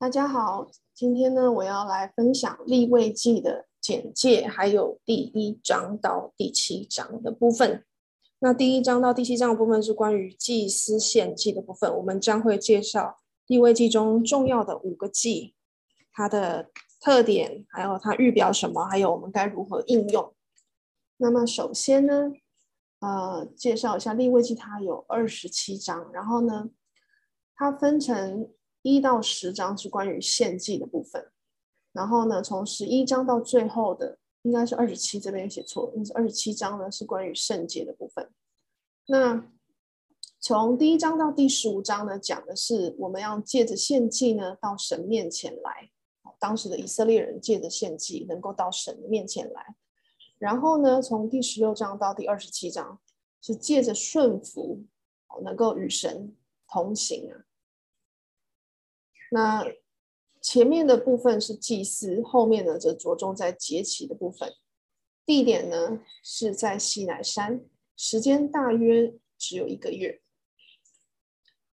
[0.00, 7.84] 大家好，今天呢，我要来分享立位记的简介，还有第一章到第七章的部分。
[8.38, 15.54] 那第一章到第七章的部分是关于祭司献祭的部分，我们将会介绍立位记中重要的五个祭，
[16.14, 20.34] 它的特点，还有它预表什么，还有我们该如何应用。
[21.18, 22.32] 那么首先呢，
[23.00, 26.70] 呃，介绍一下立位记，它有二十七章，然后呢，
[27.54, 28.48] 它分成。
[28.82, 31.30] 一到十章是关于献祭的部分，
[31.92, 38.30] 然后呢，从十一章到最后的应该是二十七，这边写错了，那是二十七章呢是关于圣洁的部分。
[39.06, 39.44] 那
[40.38, 45.90] 从第一章到第十五章呢，讲的是我们要借着献祭呢到神面前来，
[46.38, 49.76] 当时的以色列人借着献祭能够到神的面前来。
[50.38, 52.98] 然后呢，从第十六章到第二十七章
[53.42, 54.84] 是借着顺服，
[55.42, 56.34] 能够与神
[56.66, 57.44] 同行啊。
[59.30, 59.64] 那
[60.40, 64.52] 前面的部分是祭司，后面呢则着重在节期的部分。
[65.24, 67.64] 地点呢是在西乃山，
[67.96, 70.20] 时间大约只有一个月。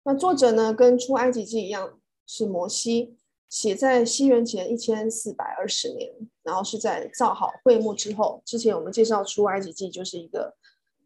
[0.04, 3.18] 那作者呢跟出埃及记一样，是摩西，
[3.50, 8.42] 写在西元前一千四百二十年，然后是在造好会幕之后。
[8.46, 10.56] 之前我们介绍出埃及记就是一个，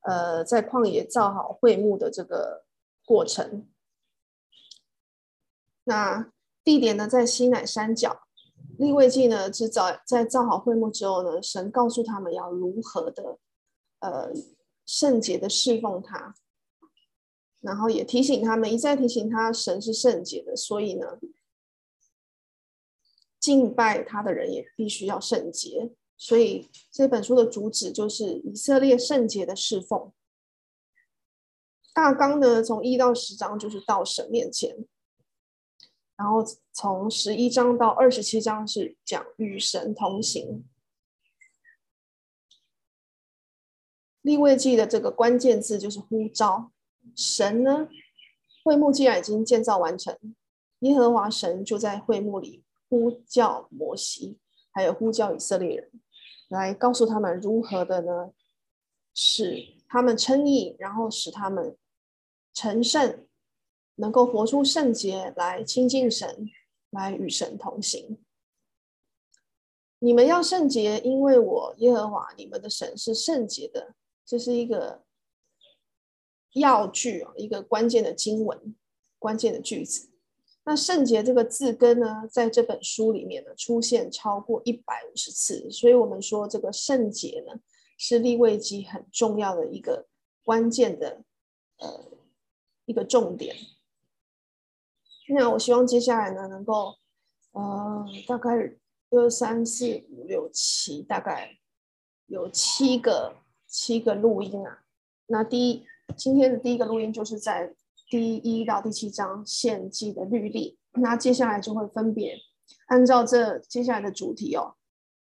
[0.02, 2.66] 呃，在旷野造好会幕的这个
[3.06, 3.68] 过程。
[5.86, 6.32] 那
[6.66, 8.24] 地点呢，在西乃山脚。
[8.78, 13.38] 利未记呢，是造在造好会幕之后呢，神告诉他们要如何的，
[14.00, 14.34] 呃，
[14.86, 16.36] 圣洁的侍奉他，
[17.62, 21.18] 然后也提醒他们，一再提醒他，神是圣洁的，所以呢，
[23.40, 25.94] 敬拜他的人也必须要圣洁。
[26.18, 30.12] 所以这本书的主旨就是以色列圣洁的侍奉。
[31.94, 34.86] 大纲呢，从一到十章就是到神面前。
[36.18, 40.64] 然后从十一章到二十七章是讲与神同行。
[44.22, 46.72] 立位记的这个关键字就是呼召。
[47.16, 47.88] 神呢，
[48.64, 50.18] 会幕既然已经建造完成，
[50.80, 54.40] 耶和华神就在会幕里呼叫摩西，
[54.72, 55.92] 还有呼叫以色列人，
[56.48, 58.32] 来告诉他们如何的呢，
[59.14, 61.78] 使他们称义，然后使他们
[62.54, 63.28] 成圣。
[63.96, 66.50] 能够活出圣洁来亲近神，
[66.90, 68.18] 来与神同行。
[70.00, 73.96] 你们要圣洁，因为我耶和华你们的神是圣洁的。
[74.26, 75.04] 这是一个
[76.54, 78.76] 要句啊，一个关键的经文，
[79.20, 80.10] 关键的句子。
[80.64, 87.54] 那圣洁这个字根呢，在这本书里面呢，出现超过一百五十次，所以我们说这个圣洁呢，
[87.98, 90.08] 是利未记很重要的一个
[90.44, 91.24] 关键的
[91.78, 92.12] 呃
[92.86, 93.56] 一个重点。
[95.28, 96.94] 那我希望接下来呢，能够，
[97.54, 98.52] 呃，大概
[99.10, 101.58] 二三四五六七，大概
[102.28, 104.84] 有七个七个录音啊。
[105.26, 105.84] 那第一，
[106.16, 107.74] 今天的第一个录音就是在
[108.08, 110.78] 第一到第七章献祭的律例。
[110.94, 112.38] 那接下来就会分别
[112.86, 114.76] 按照这接下来的主题哦，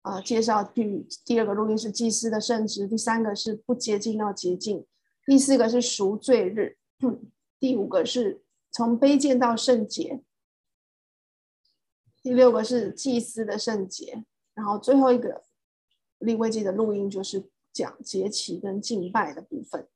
[0.01, 4.87] 啊、介绍第第二个录音是祭司的圣职，第三个是不洁净到洁净，
[5.27, 6.79] 第四个是赎罪日，
[7.61, 8.43] 第五个是。
[8.73, 10.23] 从卑贱到圣洁，
[12.23, 15.43] 第六个是祭司的圣洁，然后最后一个
[16.19, 19.89] 立位记的录音就是讲节期跟敬拜的部分。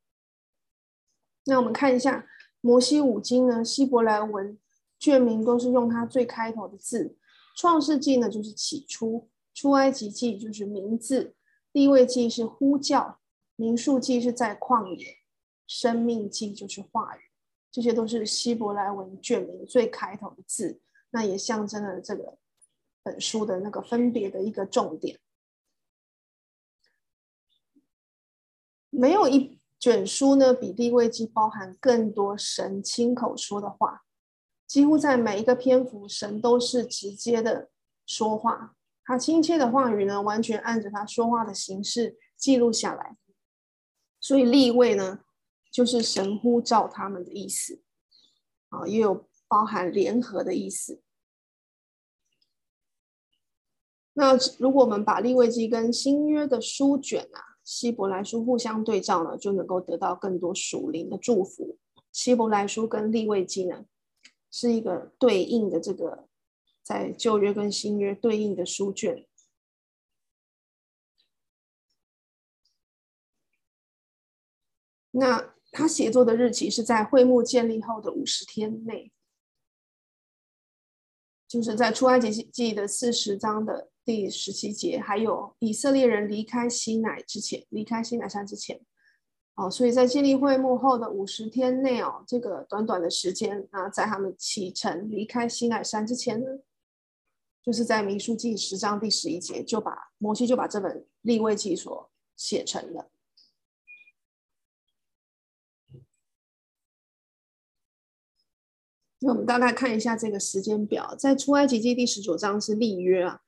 [1.45, 2.27] 那我们看一下
[2.61, 4.57] 摩西五经呢，希伯来文
[4.97, 7.17] 卷名都是用它最开头的字。
[7.55, 11.35] 创世纪呢就是起初，出埃及记就是名字，
[11.71, 13.19] 立位记是呼叫，
[13.55, 15.19] 民数记是在旷野，
[15.67, 17.24] 生命记就是话语。
[17.75, 22.37] 这些都是希伯来文卷名最开头的字，那也象征了这个
[23.03, 25.19] 本书的那个分别的一个重点。
[28.89, 34.05] 没有一卷书呢，比利未记包含更多神亲口说的话，
[34.65, 37.69] 几乎在每一个篇幅，神都是直接的
[38.05, 38.73] 说话，
[39.03, 43.17] 他亲切的话语呢，完全按着他说话的形式记录下来，
[44.21, 45.24] 所以立位呢。
[45.75, 47.81] 就是神呼召他们的意思，
[48.69, 51.01] 啊，也有包含联合的意思。
[54.13, 61.77] 那如果我们把立位记跟新约的书卷啊，希伯来书互相对照呢，就能够得到更多属灵的祝福。
[62.13, 63.83] 希伯来书跟立位记呢，
[64.49, 66.29] 是一个对应的这个
[66.81, 69.27] 在旧约跟新约对应的书卷。
[75.11, 79.11] 那他写作的日期是在会幕建立后的五十天内，
[81.49, 88.79] 就是在出埃及记的四十章的第十七节，还有以色列人离开西乃之前，离开西乃山之前，
[89.55, 96.47] 哦，所以在建立会幕后的五十天内哦，这个短短的时间啊，在他们启程离开西乃山之前呢，
[97.61, 103.11] 就是在民数记十章第十一节，就把摩西就把这本立位记所写成了。
[109.25, 113.41] 那我们大概看一下这个时间表，在出埃及记第十九章是立约啊，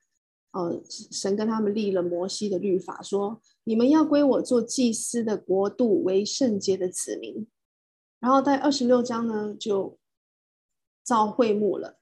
[0.53, 0.81] 呃，
[1.11, 7.47] 神跟他们立了摩西的律法，说你们要归我做祭司的国度，为圣洁的子民。
[8.19, 9.99] 然后在二十六章呢，就
[11.03, 11.99] 造会幕了。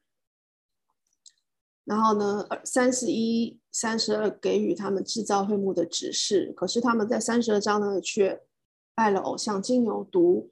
[1.83, 8.41] 然后呢，三十一、三十二给予他们制造会幕的指示，可是他们在三十二章呢，却
[8.95, 10.47] 拜了偶像金牛犊。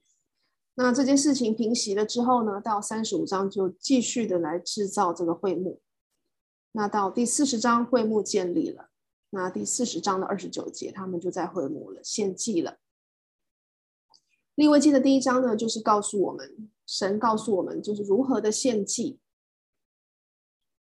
[0.75, 5.81] 那这件事情平息了之后呢，到三十五章就继续的来制造这个会幕。
[6.71, 8.89] 那到第四十章会幕建立了，
[9.29, 12.79] 那第四十章的二十九节他们就在会幕了，献祭了。
[14.55, 19.19] 利未记的第一章呢，就是告诉我们，神告诉我们就是如何的献祭。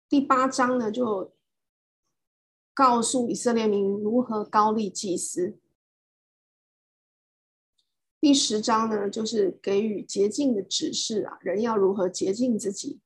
[0.07, 1.33] 第八章呢，就
[2.75, 5.57] 告诉以色列民如何高立祭司。
[8.23, 13.01] 第十章呢，就是给予洁净的指示啊，人要如何洁净自己。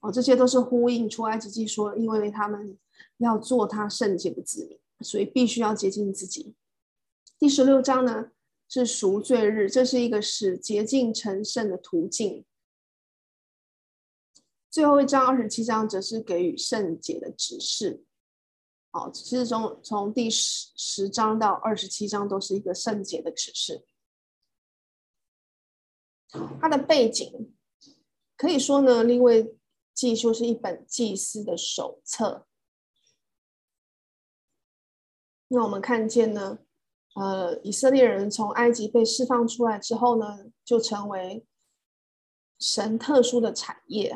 [0.00, 2.78] 哦，这些都是呼应出埃及记说，因为他们
[3.18, 6.54] 要做他圣洁的子民，所以必须要洁净自己。
[7.38, 8.30] 第十六章呢，
[8.70, 12.46] 是赎罪日，这是一个使洁净成圣的途径。
[14.70, 18.05] 最后一章二十七章则是给予圣洁的指示。
[18.92, 23.84] 哦，其实从从第十十章到二十七章都是一个圣洁的指示。
[26.60, 27.54] 它的背景
[28.36, 29.56] 可以说呢，立位
[29.94, 32.46] 记就是一本祭司的手册。
[35.48, 36.58] 那我们看见呢，
[37.14, 41.46] 呃，以色列人从埃及被释放出来之后呢，就成为
[42.58, 44.14] 神特殊的产业。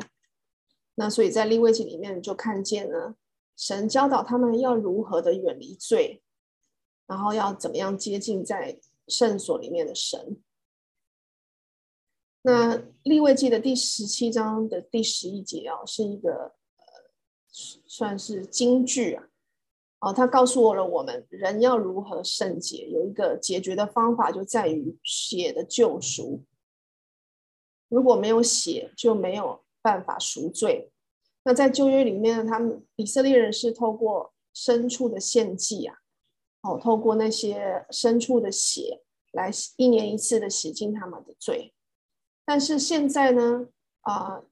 [0.95, 3.15] 那所以在立位记里面就看见了。
[3.55, 6.23] 神教导他们要如何的远离罪，
[7.07, 10.41] 然后要怎么样接近在圣所里面的神。
[12.43, 16.85] 那利未记的第十七章的第十一节啊，是一个呃，
[17.85, 19.27] 算是金句啊。
[19.99, 26.43] 哦，他告诉我了，我们人要如何圣洁，有一个解决的方法，就在于血的救赎。
[27.87, 30.90] 如果没有血，就没有办法赎罪。
[31.43, 35.95] 那在旧约里面呢，他们以色列人是透过牲畜的献祭啊，
[36.61, 39.01] 哦，透过那些牲畜的血
[39.31, 41.73] 来一年一次的洗净他们的罪。
[42.45, 43.67] 但是现在呢，
[44.01, 44.43] 啊、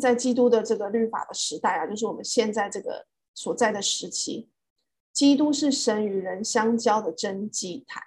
[0.00, 4.48] 在基督的这个律法的时代啊，就是我们现在这个所在的时期，
[5.12, 8.02] 基督是神与人相交的真祭坛。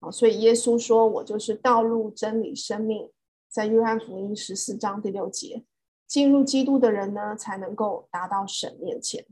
[0.00, 3.10] 啊，所以耶稣说：“我就是道路、真理、生命。”
[3.48, 5.64] 在约翰福音十四章第六节。
[6.12, 9.24] 进入基督的人呢，才能够达到神面前。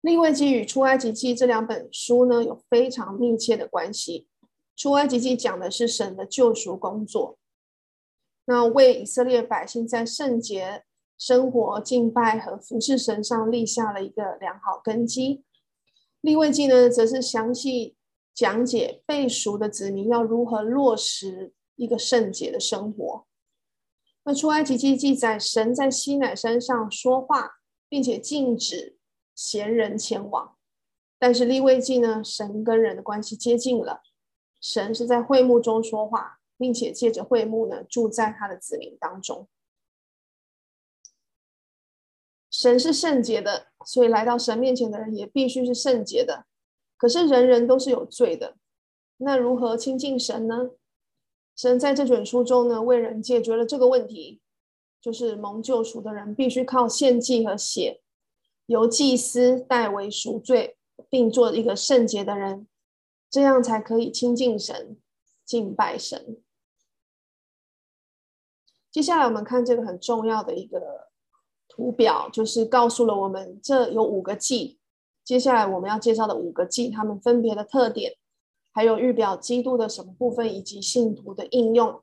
[0.00, 4.26] 利未记与出埃及记这两本书呢，有非常密切的关系。
[4.74, 7.38] 出埃及记讲的是神的救赎工作，
[8.46, 10.82] 那为以色列百姓在圣洁
[11.16, 15.44] 生活、敬拜和服侍神上立下了一个良好根基。
[16.22, 17.94] 利未记呢，则是详细
[18.34, 23.28] 讲解被赎的子民要如何落实一个圣洁的生活。
[24.24, 28.98] 那出埃及记记载，神在西乃山上说话，并且禁止
[29.34, 30.56] 闲人前往。
[31.18, 34.02] 但是利未记呢，神跟人的关系接近了，
[34.60, 39.48] 神是在会幕中说话，并且借着会幕呢，住在他的子民当中。
[42.50, 46.46] 神是圣洁的，所以来到神面前的人也必须是圣洁的。
[46.96, 48.56] 可是人人都是有罪的，
[49.16, 50.70] 那如何亲近神呢？
[51.54, 54.40] 神在这卷书中呢，为人解决了这个问题，
[55.00, 58.00] 就是蒙救赎的人必须靠献祭和血，
[58.66, 60.76] 由祭司代为赎罪，
[61.08, 62.66] 并做一个圣洁的人，
[63.30, 64.96] 这样才可以亲近神、
[65.44, 66.38] 敬拜神。
[68.90, 71.08] 接下来我们看这个很重要的一个
[71.68, 74.78] 图表，就是告诉了我们这有五个祭。
[75.24, 78.16] 接下来我们要介绍的五个祭，它们分别的特点。
[78.72, 82.02] 还有预表基督的什么部分，以及信徒的应用。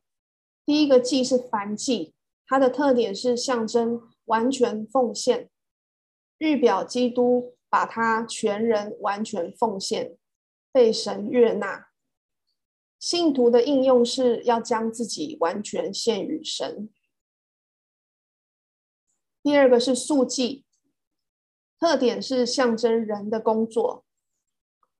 [0.66, 2.14] 第一个祭是燔祭，
[2.46, 5.50] 它的特点是象征完全奉献，
[6.38, 10.16] 预表基督把他全人完全奉献，
[10.72, 11.88] 被神悦纳。
[13.00, 16.90] 信徒的应用是要将自己完全献与神，
[19.42, 20.66] 第二个是素祭，
[21.80, 24.04] 特点是象征人的工作，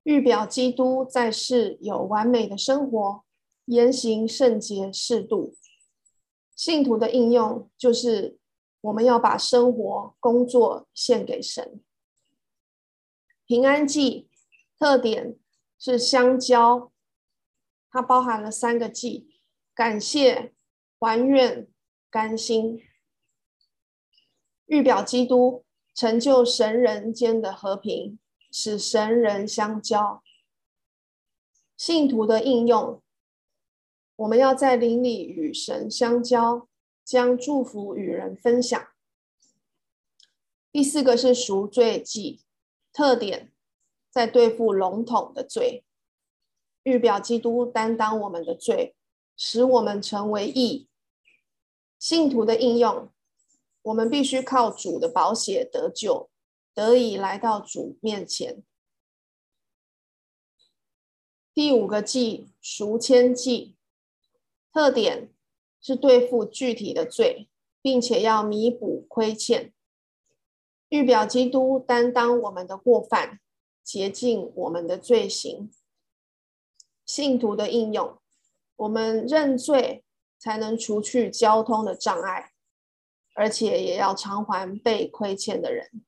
[0.02, 3.24] 预表基督在世有完美的生活，
[3.66, 5.54] 言行圣洁适度。
[6.56, 8.38] 信徒的应用就是
[8.80, 11.82] 我们要把生活、工作献给神。
[13.46, 14.28] 平安祭
[14.78, 15.38] 特点
[15.78, 16.92] 是相交，
[17.90, 19.28] 它包含了三个祭：
[19.74, 20.54] 感谢、
[20.98, 21.68] 还愿、
[22.10, 22.82] 甘心，
[24.66, 25.64] 预表基督
[25.94, 28.18] 成就神人间的和平，
[28.50, 30.22] 使神人相交。
[31.76, 33.02] 信徒的应用。
[34.16, 36.68] 我们要在灵里与神相交，
[37.04, 38.88] 将祝福与人分享。
[40.70, 42.42] 第四个是赎罪祭，
[42.92, 43.50] 特点
[44.10, 45.84] 在对付笼统的罪，
[46.82, 48.94] 预表基督担当我们的罪，
[49.36, 50.86] 使我们成为义。
[51.98, 53.10] 信徒的应用，
[53.82, 56.29] 我们必须靠主的宝血得救，
[56.80, 58.62] 得以来到主面前。
[61.52, 63.76] 第五个祭，赎愆祭。
[64.72, 65.30] 特点
[65.82, 67.50] 是对付具体的罪，
[67.82, 69.74] 并且要弥补亏欠，
[70.88, 73.40] 预表基督担当我们的过犯，
[73.84, 75.70] 洁净我们的罪行。
[77.04, 78.18] 信徒的应用，
[78.76, 80.02] 我们认罪
[80.38, 82.52] 才能除去交通的障碍，
[83.34, 86.06] 而且也要偿还被亏欠的人。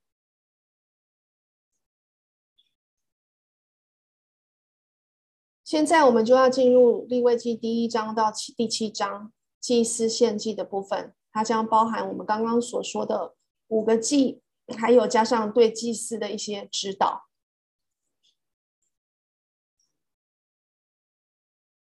[5.73, 13.35] 现在我们就要进入立位记第一章到七第七章祭司献祭的部分，它将包含我们刚刚所说的
[13.69, 14.43] 五个祭，
[14.77, 17.27] 还有加上对祭司的一些指导。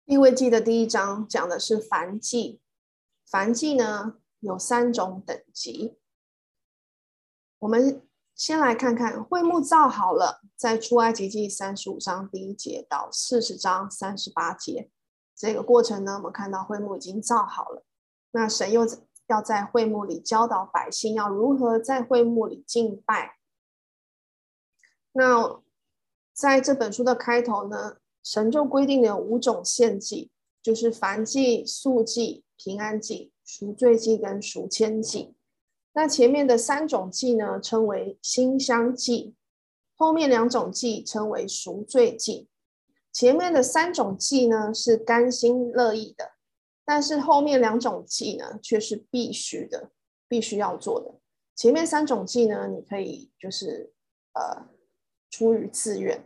[0.04, 2.60] 立位记的第一章讲的是凡祭，
[3.26, 5.96] 凡祭呢有三种等级，
[7.60, 8.06] 我们。
[8.40, 14.90] 先来看看会幕造好了，在出埃及记三十五章第一节到四十章三十八节
[15.37, 17.85] 这个过程呢，我们看到会幕已经造好了。
[18.30, 18.87] 那神又
[19.26, 23.37] 要在会幕里教导百姓要如何在会幕里敬拜。
[25.12, 25.61] 那
[26.32, 30.30] 在这本书的开头呢，神就规定了五种献祭，
[30.62, 35.35] 就是燔祭、素祭、平安祭、赎罪祭跟赎愆祭。
[35.92, 39.35] 那前面的三种祭呢，称为馨香祭；
[39.97, 42.49] 后面两种祭称为赎罪祭。
[43.12, 46.35] 前面的三种祭呢是甘心乐意的，
[46.85, 49.90] 但是后面两种祭呢却是必须的，
[50.28, 51.18] 必须要做的。
[51.56, 53.92] 前面三种祭呢，你可以就是
[54.35, 54.68] 呃
[55.28, 56.20] 出于自愿；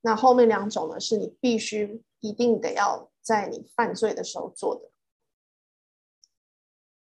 [0.00, 4.90] 那后面两种呢，是你必须一定得要在你犯罪的时候做的。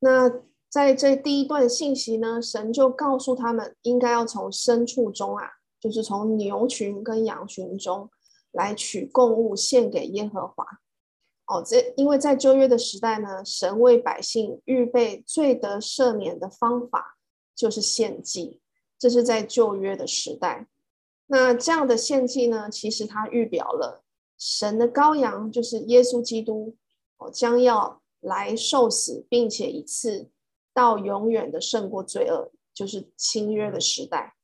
[0.01, 0.43] 那。
[0.77, 5.49] 在这第一段信息呢，神就告诉他们，应该要从牲畜中啊，
[5.81, 8.11] 就是从牛群跟羊群中
[8.53, 10.67] 来取供物献给耶和华。
[11.47, 17.17] 哦，这因为在旧约的时代呢，神为百姓预备罪得赦免的方法
[17.55, 18.61] 就是献祭，
[18.99, 20.69] 这是在旧约的时代。
[21.29, 24.05] 那这样的献祭呢，其实它预表了
[24.37, 26.77] 神的羔羊，就是耶稣基督，
[27.17, 30.29] 哦，将要来受死，并且一次。
[30.77, 34.37] 到永远的胜过罪恶，就是新约的时代。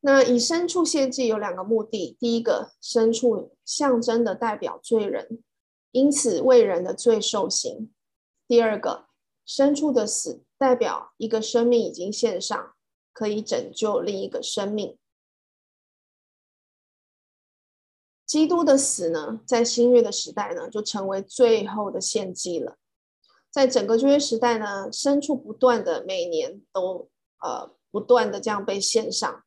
[0.00, 5.42] 那以牲畜献祭有两个目的：第一个，牲畜象征的代表罪人，
[5.90, 7.90] 因此为人的罪受刑；
[8.48, 9.08] 第二个，
[9.46, 12.74] 牲畜的死代表一个生命已经献上，
[13.12, 14.96] 可以拯救另一个生命。
[18.24, 22.78] 基督的死呢，在新约的时代呢，就成为最后的献祭了。
[23.50, 27.08] 在整个旧约时代呢，牲畜不断的每年都
[27.42, 29.44] 呃不断的这样被献上，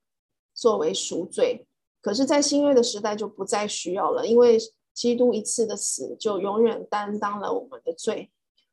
[0.53, 1.65] 作为赎罪。
[2.01, 4.57] 可是，在新约的时代就不再需要了，因为
[4.93, 8.29] 基督一次的死就永远担当了我们的罪，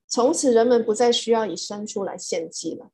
[0.08, 2.90] 从此人们不再需要以牲畜来献祭了。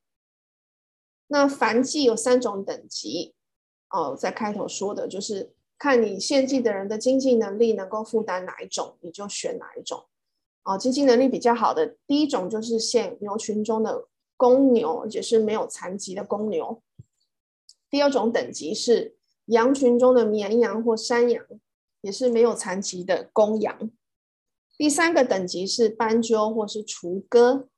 [1.29, 3.35] 那燔祭有三种等级
[3.89, 10.07] 哦，在开头说的就是看你献祭的人的经济能力能够负担哪一种，你就选哪一种。
[10.67, 16.83] 哦，经济能力比较好的第一种就是现牛群中的公牛，而且是没有残疾的公牛。
[17.89, 21.45] 第二种等级是羊群中的绵羊或山羊，
[22.01, 23.93] 也是没有残疾的公羊。
[24.77, 27.69] 第三个等级是斑鸠或是雏鸽。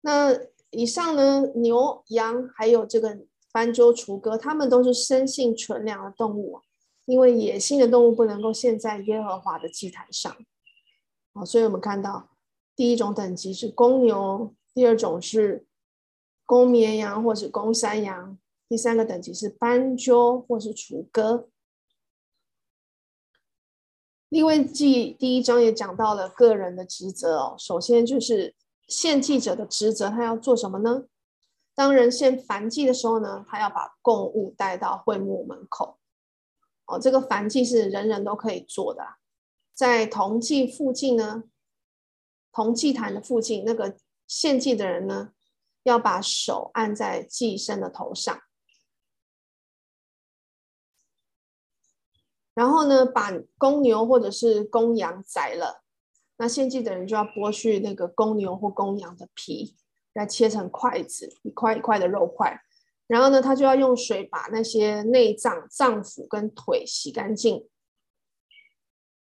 [0.00, 0.36] 那
[0.70, 3.20] 以上呢，牛、羊还有这个
[3.52, 6.60] 斑鸠、雏鸽，它们都是生性纯良的动物，
[7.06, 10.36] 因为野性的动物不能够献在耶和华的祭坛上。
[11.46, 12.30] 所以我们看到
[12.76, 15.66] 第一种等级是公牛，第二种是
[16.44, 18.38] 公绵羊或是公山羊。
[18.68, 21.48] 第三个等级是斑鸠或是雏鸽。
[24.28, 28.54] 利未记第一章也讲到了个人的职责哦，首先就是
[28.86, 31.06] 献祭者的职责，他要做什么呢？
[31.74, 35.98] 当人献燔祭的时候呢，他要把供物带到会幕门口。
[36.86, 39.02] 哦，这个燔祭是人人都可以做的，
[39.80, 41.44] 在铜祭附近呢，
[42.52, 43.96] 铜祭坛的附近，那个
[44.26, 45.32] 献祭的人呢，
[45.84, 48.38] 要把手按在祭牲的头上，
[52.52, 55.82] 然后呢，把公牛或者是公羊宰了，
[56.36, 59.78] 那献祭的人就要剥去那个公牛或公羊的皮。
[60.12, 62.60] 来切成筷子，一块一块的肉块，
[63.06, 67.66] 然后呢，他就要用水把那些内脏、脏腑跟腿洗干净。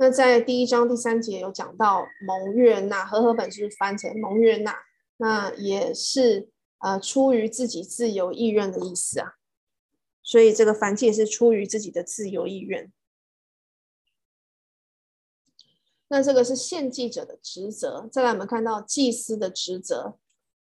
[0.01, 4.75] 那在第一章第三节有讲到蒙悦纳，和合本是翻成蒙悦纳，
[5.17, 9.33] 那也是呃出于自己自由意愿的意思啊。
[10.23, 12.91] 所以这个燔祭也是出于自己的自由意愿。
[16.07, 18.09] 那这个是献祭者的职责。
[18.11, 20.17] 再来，我们看到祭司的职责。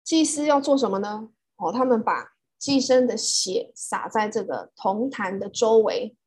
[0.03, 1.29] 祭司要做什么呢？
[1.57, 6.17] 哦，他们把祭牲的血洒在这个铜坛的周围，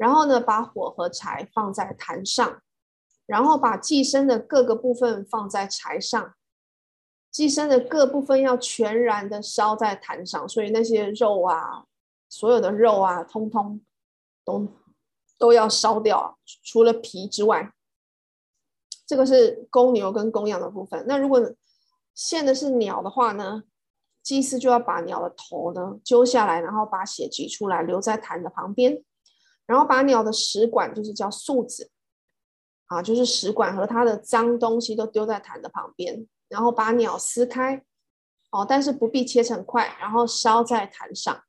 [0.00, 2.62] 然后呢，把火和柴放在坛上，
[3.26, 6.34] 然后把祭牲的各个部分放在柴上，
[7.30, 11.84] 祭牲的各部分要全然的烧在坛上，所以那些肉啊，
[12.30, 13.82] 所有的肉啊，通通
[14.42, 14.66] 都
[15.36, 17.70] 都要烧掉，除了皮之外。
[19.06, 21.04] 这个是公牛跟公羊的部分。
[21.06, 21.54] 那如果
[22.14, 23.64] 献的是鸟的话呢，
[24.22, 29.04] 祭司就要把鸟的头呢揪下来，然后把血挤出来，留在坛的旁边，
[29.70, 31.92] 然后把鸟的食管，就是叫嗉子，
[32.86, 37.84] 啊，就是食管和它的脏东西都丢在坛的旁边，然后把鸟撕开，
[38.50, 41.40] 哦，但是不必切成块，然后烧在坛上。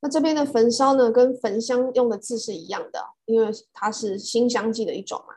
[0.00, 5.34] 那这边的焚烧呢，跟焚香用的字是一样的，因为它是馨香剂的一种嘛。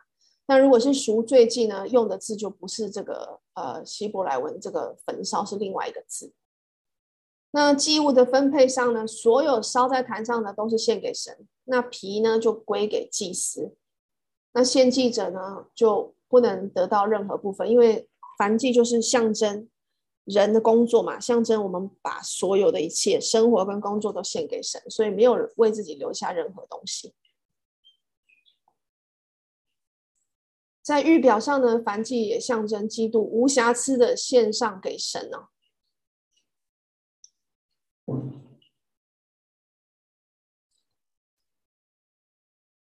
[0.48, 6.32] 那如果是赎罪祭呢，用的字就不是这个呃希伯来文，这个焚烧是另外一个字。
[7.52, 13.76] 那祭物的分配上呢，所有烧在坛上的都是献给神，那皮呢就归给祭司。
[14.54, 18.08] 那献祭者呢就不能得到任何部分，因为
[18.38, 19.68] 燔祭就是象征
[20.26, 27.16] 人的工作嘛，象征我们把所有的一切生活跟工作都献给神，所以没有为自己留下任何东西。
[30.84, 35.48] 在预表上呢，燔祭也象征基督无瑕疵的献上给神呢、哦。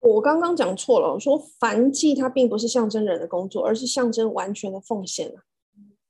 [0.01, 5.35] 我刚刚讲错了，说凡祭它并不是象征人的工作，而是象征完全的奉献。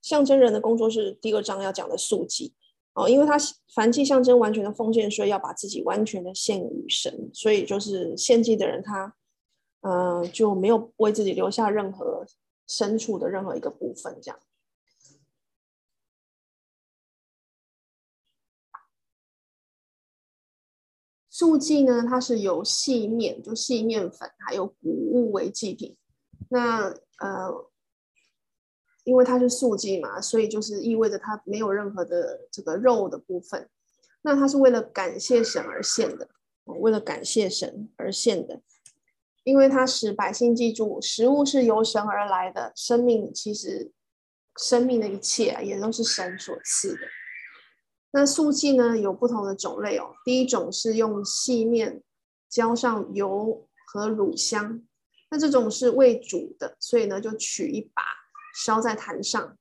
[0.01, 2.55] 象征人的工作是第二章要讲的素祭
[2.95, 3.37] 哦，因为它
[3.75, 9.15] 凡祭象征完全的奉献，所以要把自己完全的献与神，所以就是献祭的人他。
[9.83, 12.27] 嗯、就没有为自己留下任何
[12.69, 14.39] 深处的任何一个部分，这样。
[21.41, 25.97] 素祭呢，它是由细面，就细面粉，还有谷物为祭品。
[26.51, 27.71] 那呃，
[29.05, 33.71] 因为它是素祭嘛，所以就是意味着它没有任何的这个肉的部分。
[34.21, 36.29] 那它是为了感谢神而献的，
[36.65, 38.61] 为了感谢神而献的。
[39.45, 43.91] 因为他使百姓记住，食物是由神而来的，生命其实
[44.59, 47.01] 生命的一切也都是神所赐的。
[48.13, 50.15] 那素祭呢，有不同的种类哦。
[50.25, 52.03] 第一种是用细面
[52.49, 54.83] 浇上油和乳香，
[55.31, 58.03] 那这种是未煮的，所以呢就取一把
[58.55, 59.57] 烧在坛上，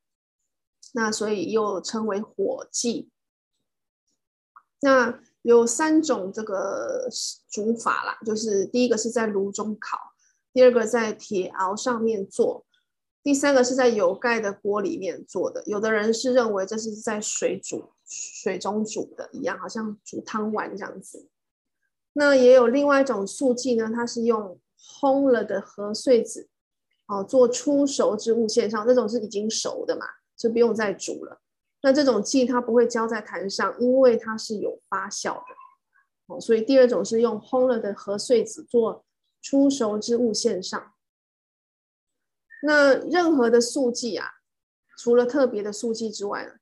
[0.94, 3.12] 那所以又称为火祭。
[4.82, 7.08] 那有三种这个
[7.50, 9.98] 煮法啦，就是第一个是在炉中烤，
[10.52, 12.66] 第二个在铁熬上面做，
[13.22, 15.62] 第三个是在有盖的锅里面做的。
[15.66, 21.30] 有的人是认为这是在水煮、水中煮的一样，好像煮汤丸这样子。
[22.14, 26.50] 那也有另外一种素剂呢，它是用烘了的禾穗子
[27.08, 31.40] 哦做出熟之物线上，这种是已经熟的嘛，就不用再煮了。
[31.82, 35.56] 那这种剂它不会浇在坛上，因为它是有发酵的，
[36.28, 39.06] 哦，所以第二种是用烘了的禾穗子做
[39.42, 40.94] 出熟之物线上。
[42.64, 44.28] 那任何的素剂啊，
[44.98, 46.59] 除了特别的素剂之外呢，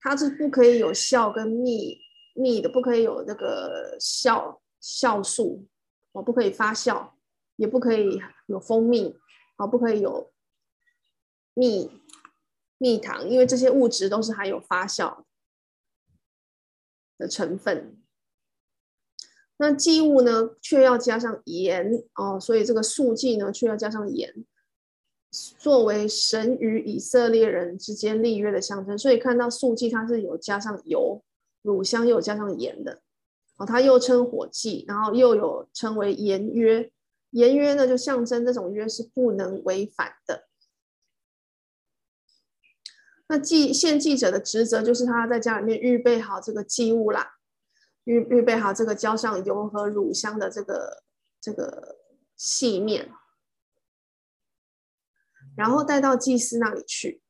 [0.00, 1.98] 它是不可以有酵跟蜜
[2.34, 5.66] 蜜的，不可以有那个酵酵素，
[6.12, 7.10] 哦，不可以发酵，
[7.56, 9.16] 也不可以有蜂蜜，
[9.56, 10.32] 哦，不可以有
[11.54, 11.90] 蜜。
[12.80, 15.24] 蜜糖，因为这些物质都是含有发酵
[17.18, 18.00] 的成分。
[19.56, 24.32] 那祭物呢，却要加上盐哦，所以这个素祭呢，却要加上盐，
[25.30, 28.96] 作为神与以色列人之间立约的象征。
[28.96, 31.22] 所以看到素祭，它是有加上油、
[31.62, 33.02] 乳香，又有加上盐的
[33.56, 33.66] 哦。
[33.66, 36.90] 它又称火祭，然后又有称为盐约。
[37.30, 40.48] 盐约呢，就象征这种约是不能违反的。
[43.28, 47.34] 那祭献祭者的职责，就是他在家里面预备好这个祭物啦。
[48.04, 51.02] 预预备好这个浇上油和乳香的这个
[51.38, 51.98] 这个
[52.34, 53.12] 细面，
[55.58, 57.20] 然后带到祭司那里去。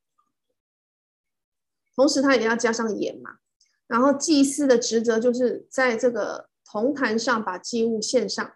[1.97, 3.39] 同时，他也要加上盐嘛。
[3.87, 8.55] 然后，祭司的职责就是在这个铜坛上把祭物献上。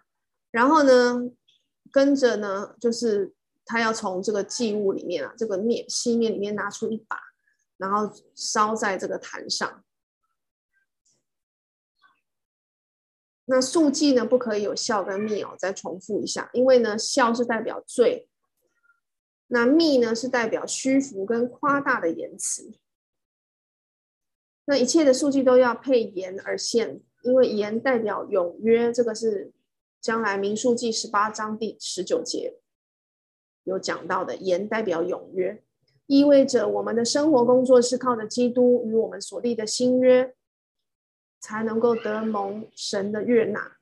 [0.51, 1.31] 然后呢，
[1.91, 3.33] 跟着呢，就是
[3.65, 7.17] 他要从这个祭物里面啊，这个面细面里面拿出一把，
[7.77, 9.83] 然后烧在这个坛上。
[13.45, 15.55] 那素祭呢，不可以有笑跟蜜哦。
[15.57, 18.29] 再重复一下，因为呢，笑是代表罪，
[19.53, 22.73] 那蜜呢是代表虚浮跟夸大的言辞。
[24.65, 28.91] 那一切的数据都要配言而现，因为言代表永约。
[28.91, 29.53] 这个是
[30.01, 32.59] 将来民数记十八章第十九节
[33.63, 35.63] 有讲到的，言代表永约，
[36.07, 40.35] 意味着我们的生活工作是靠着基督与我们所立的新约。
[41.43, 43.75] 才能够得蒙神的悦纳。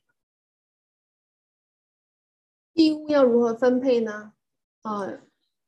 [2.74, 4.34] 义务要如何分配呢？
[4.82, 5.22] 呃，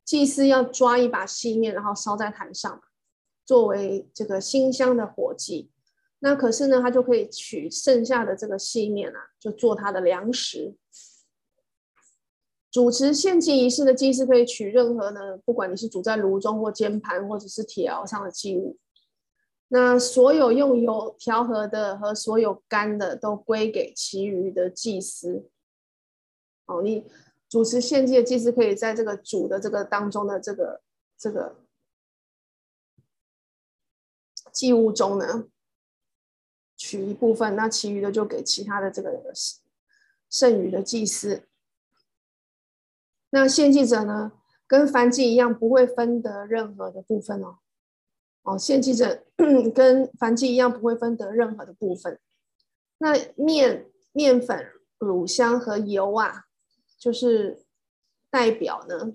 [0.06, 2.82] 祭司要抓一把细面，然后烧在坛上，
[3.46, 5.70] 作为这个馨香的火祭。
[6.20, 10.76] 那可是呢，他就可以取剩下的这个细面啊，就做他的粮食。
[12.72, 18.78] 主持献祭仪式的祭司可以取任何呢，不管你是煮在炉中或煎盘，或者是铁窑上的祭物。
[19.68, 25.50] 那所有用油调和的和所有干的都归给其余的祭司。
[26.66, 27.06] 哦，你
[27.54, 30.82] 主持献祭的祭司可以在这个主的这个当中的这个
[31.16, 31.56] 这个
[34.52, 35.46] 祭物中呢，
[36.76, 39.32] 取一部分，那其余的就给其他的这个
[40.32, 41.44] 剩余的祭司。
[43.30, 44.32] 那献祭者呢，
[44.66, 47.60] 跟燔祭一样，不会分得任何的部分哦。
[48.42, 52.20] 哦，献祭者 跟燔祭一样，不会分得任何的部分。
[52.98, 56.46] 那面、面粉、乳香和油啊，
[57.04, 57.66] 就是
[58.30, 59.12] 代表呢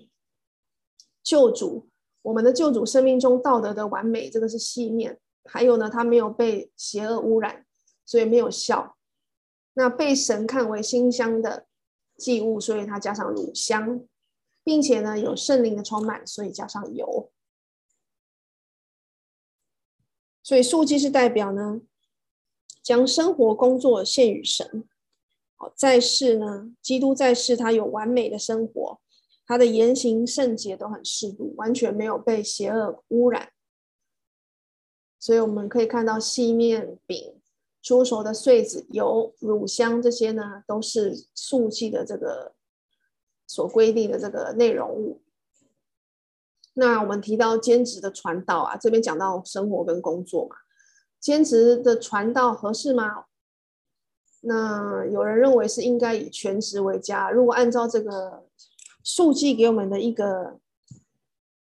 [1.23, 1.89] 救主，
[2.21, 5.19] 我们的救主生命中道德的完美，这个是细面。
[5.43, 7.65] 还有呢，他没有被邪恶污染，
[8.05, 8.91] 所以没有酵。
[9.73, 11.65] 那被神看为馨香的
[12.15, 14.05] 祭物，所以他加上乳香，
[14.63, 17.31] 并且呢有圣灵的充满，所以加上油。
[20.43, 21.81] 所以素祭是代表呢，
[22.83, 24.87] 将生活工作献与神。
[25.61, 29.01] 好，在世呢，基督在世，他有完美的生活，
[29.45, 33.49] 他的言行圣洁都很适度，完全没有被邪恶污染。
[35.19, 37.41] 所以我们可以看到细面饼、
[37.81, 42.53] 初熟的穗子、油、乳香这些呢，都是素祭的这个
[43.45, 45.21] 所规定的这个内容物。
[46.75, 50.55] 那我们提到兼职的传道啊，这边讲到生活跟工作嘛，
[51.19, 53.25] 兼职的传道合适吗？
[54.41, 57.29] 那有人认为是应该以全职为佳。
[57.29, 58.45] 如果按照这个
[59.03, 60.59] 数据给我们的一个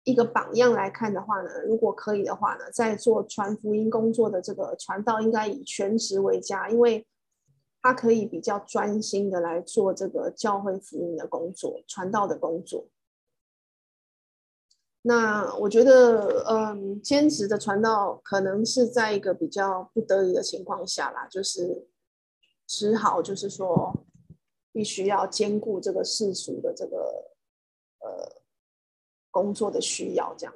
[0.04, 7.06] 一个榜样来看的话呢，如果可以的话呢，在做传福音工作的这个传道应该以全职为佳，因为
[7.82, 12.88] 他可以比较专心的来做这个教会福音的工作、传道的工作。
[15.04, 21.88] 那我觉得，嗯，兼职的传道可能是在一个比较不得已的情况下啦，就是
[22.72, 23.94] 只好就是说，
[24.72, 26.98] 必须要兼顾这个世俗的这个
[28.00, 28.32] 呃
[29.30, 30.56] 工作的需要这样。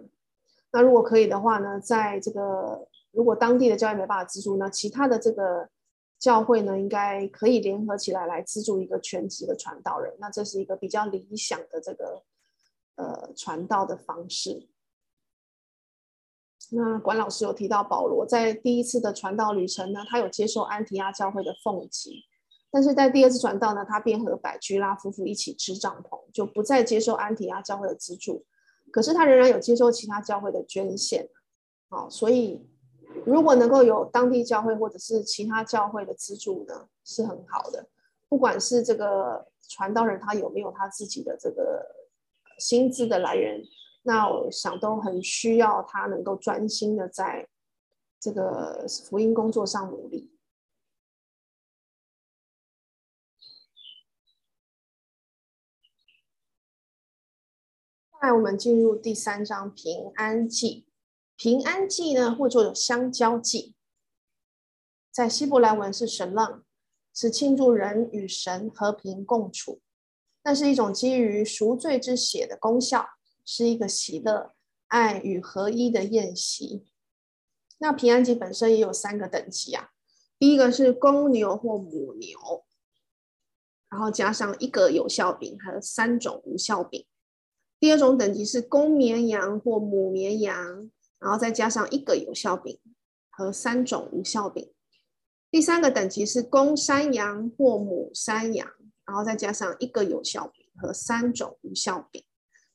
[0.72, 5.70] 那如果可以的话呢，在这个如果当地的教会没办法资助，那其他的这个
[6.18, 10.16] 教会呢，应该可以联合起来来资助一个全职的传道人。
[10.20, 12.24] 那这是一个比较理想的这个。
[12.98, 14.70] 呃，传道的方式。
[16.72, 22.24] 那管老师有提到保罗在第一次的传道旅程呢，他有接受安提亚教会的奉祭，
[22.72, 28.46] 但是在第二次传道呢，他便和百居拉夫妇一起支帐篷，就不再接受安提亚教会的资助。
[28.92, 31.30] 可是他仍然有接受其他教会的捐献。
[31.90, 32.66] 好，所以
[33.26, 37.88] 如果能够有当地教会或者是其他教会的资助呢，是很好的。
[38.28, 41.86] 不管是这个传道人他有没有他自己的这个。
[42.58, 43.62] 薪资的来源
[44.08, 47.48] 那我想都很需要他能够专心的在
[48.20, 50.32] 这个福音工作上努力。
[58.12, 60.88] 后来我们进入第三章平安祭。
[61.36, 63.76] 平安祭呢，或者有相交祭，
[65.12, 66.64] 在希伯来文是神浪
[67.14, 69.82] 是庆祝人与神和平共处，
[70.44, 73.06] 那是一种基于赎罪之血的功效，
[73.46, 74.54] 是一个喜乐、
[74.88, 76.86] 爱与合一的宴席。
[77.78, 79.92] 那平安祭本身也有三个等级啊，
[80.40, 82.66] 第一个是公牛或母牛，
[83.90, 87.06] 然后加上一个有效饼，还有三种无效饼。
[87.80, 90.92] 第二种等级是公绵羊或母绵羊。
[91.18, 92.78] 然后再加上一个有效饼
[93.32, 94.72] 和三种无效饼。
[95.50, 98.70] 第三个等级是公山羊或母山羊，
[99.06, 102.24] 然后再加上一个有效饼和三种无效饼。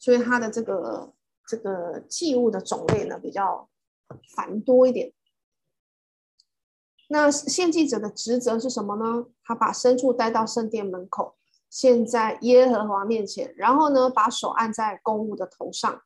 [0.00, 1.12] 所以它的这个
[1.46, 3.68] 这个祭物的种类呢，比较
[4.34, 5.12] 繁多一点。
[7.08, 9.26] 那献祭者的职责是什么呢？
[9.44, 11.36] 他把牲畜带到圣殿门口，
[11.68, 16.02] 献在耶和华面前，然后呢，把手按在公物的头上。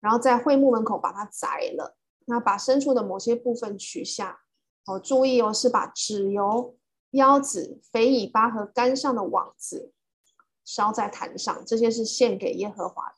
[0.00, 4.40] 然后在会幕门口把它宰了，那把牲畜的某些部分取下。
[4.86, 6.76] 哦，注意哦，是把脂油、
[7.10, 9.92] 腰子、肥尾巴和肝上的网子
[10.64, 13.08] 烧在坛上，这些是献给耶和华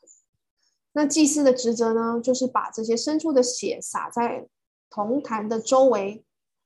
[0.93, 4.47] 那祭司的职责呢，就是把这些牲畜的血洒在
[4.89, 6.25] 铜坛的周围，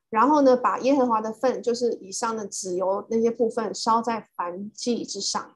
[0.09, 5.53] 然后呢，把耶和华的粪，就是以上的脂油那些部分烧在燔祭之上。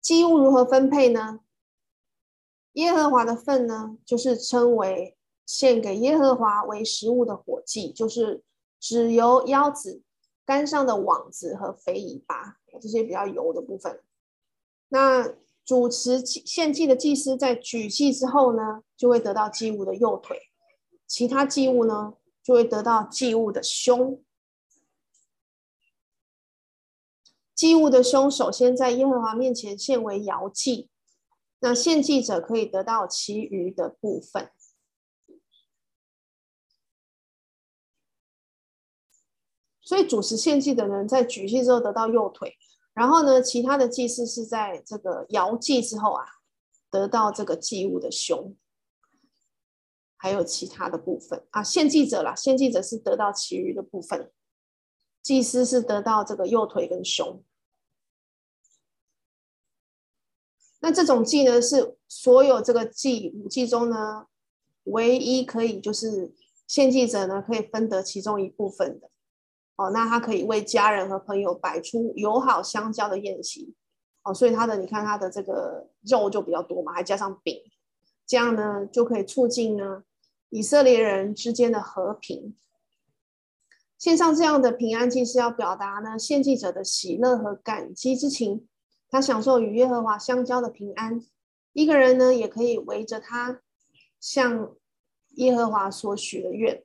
[0.00, 1.40] 祭物如何分配呢？
[2.72, 8.42] 耶和华的粪呢，就是称为献给耶和华为食物的火祭，就是
[8.80, 10.02] 脂油、腰子、
[10.44, 14.02] 肝上的网子和肥尾巴这些比较油的部分。
[14.88, 20.36] 那主持献祭的祭司在举祭之后呢，就会得到祭物的右腿；
[21.06, 24.22] 其他祭物呢，就会得到祭物的胸。
[27.54, 30.90] 祭物的胸首先在耶和华面前献为摇祭。
[31.60, 34.50] 那献祭者可以得到其余的部分，
[39.80, 42.58] 所以主持献祭的人在举祭之后得到右腿，
[42.94, 46.24] 然后呢，其他的祭司是在这个摇祭之后啊，
[46.90, 48.56] 得到这个祭物的胸，
[50.16, 54.32] 还有其他的部分啊，献祭者啦，献祭者是得到其余的部分，
[55.22, 57.42] 祭司是得到这个右腿跟胸。
[60.78, 64.26] 那这种祭呢，是所有这个祭五祭中呢，
[64.84, 66.32] 唯一可以就是
[66.68, 69.10] 献祭者呢可以分得其中一部分的
[69.76, 69.90] 哦。
[69.90, 73.74] 那他可以为家人和朋友摆出友好相交的宴席
[74.22, 77.60] 哦，所以他的你看他的这个肉就比较多嘛，还加上饼，
[78.26, 80.04] 这样呢就可以促进呢
[80.50, 82.56] 以色列人之间的和平。
[83.98, 88.68] 献上这样的平安祭是要表达呢献祭者的喜乐和感激之情。
[89.08, 91.24] 他享受与耶和华相交的平安，
[91.72, 93.60] 一个人呢也可以围着他，
[94.20, 94.74] 向
[95.36, 96.83] 耶和华所许的愿，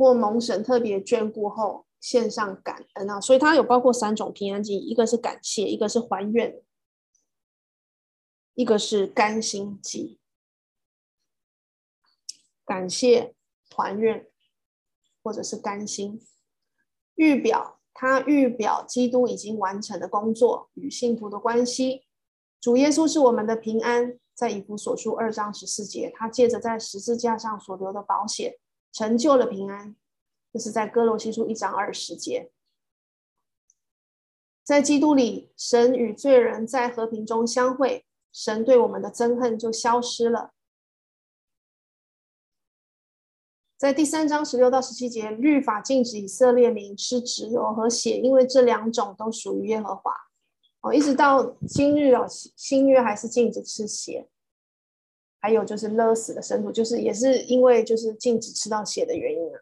[0.00, 3.20] 或蒙神特别眷顾后献上感恩啊。
[3.20, 6.62] 所以它有包括三种平安祭，一个是感谢，一个是还愿，
[8.54, 10.18] 一个是甘心祭。
[12.64, 13.34] 感谢、
[13.76, 14.26] 还愿，
[15.22, 16.18] 或者是甘心，
[17.16, 17.76] 预表。
[17.92, 22.06] 他预表基督已经完成的工作与信徒的关系。
[22.58, 28.54] 主耶稣是我们的平安，在以弗所书二章十四节，他借着在十字架上所留的保险，
[28.92, 29.96] 成就了平安。
[30.52, 32.50] 这是在哥罗西书一章二十节，
[34.64, 40.52] 在基督里，神与罪人在和平中相会，神对我们的憎恨就消失了。
[43.76, 50.12] 在第三章十六到十七节，律法禁止以色列民吃脂油和血，因为这两种都属于耶和华。
[50.80, 54.28] 哦，一直到今日哦，新约还是禁止吃血，
[55.40, 59.60] 还有就是勒死的牲畜，就是也是因为就是禁止吃到血的原因啊。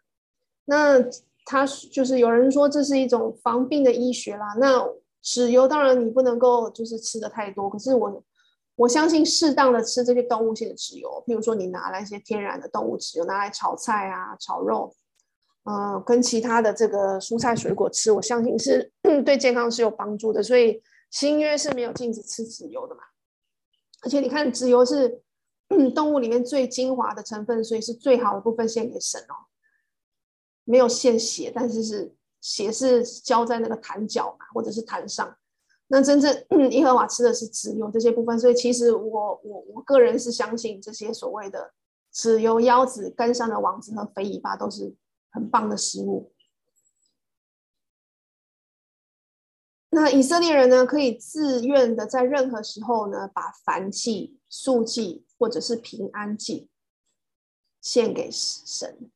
[0.67, 1.03] 那
[1.45, 4.55] 他就是有人说这是一种防病的医学啦。
[4.59, 4.87] 那
[5.23, 8.23] 脂油当然你不能够就是吃的太多，可是我。
[8.79, 14.95] 我相信适当的吃这些动物性的脂油，譬如说你拿来一些天然的动物脂油拿来炒菜啊、炒肉，
[15.65, 18.89] 嗯、跟其他的这个蔬菜水果吃，我相信是
[19.27, 20.41] 对健康是有帮助的。
[20.41, 23.01] 所以新约是没有禁止吃脂油的嘛。
[24.03, 25.21] 而且你看，脂油是
[25.95, 29.47] 动物里面最精华的成分，所以是最好的部分献给神哦。
[30.65, 35.37] 没有献血，但是是血是浇在那个坛脚嘛，或者是坛上。
[35.89, 41.73] 那真正耶和华吃的是脂油这些部分，所以其实我我我个人是相信这些所谓的
[42.13, 44.95] 脂油、腰子、肝上的网子和肥尾巴都是
[45.31, 46.33] 很棒的食物。
[49.91, 56.69] 那以色列人呢，可以自愿的在任何时候呢，把燔祭、素祭或者是平安祭
[57.81, 59.11] 献给神。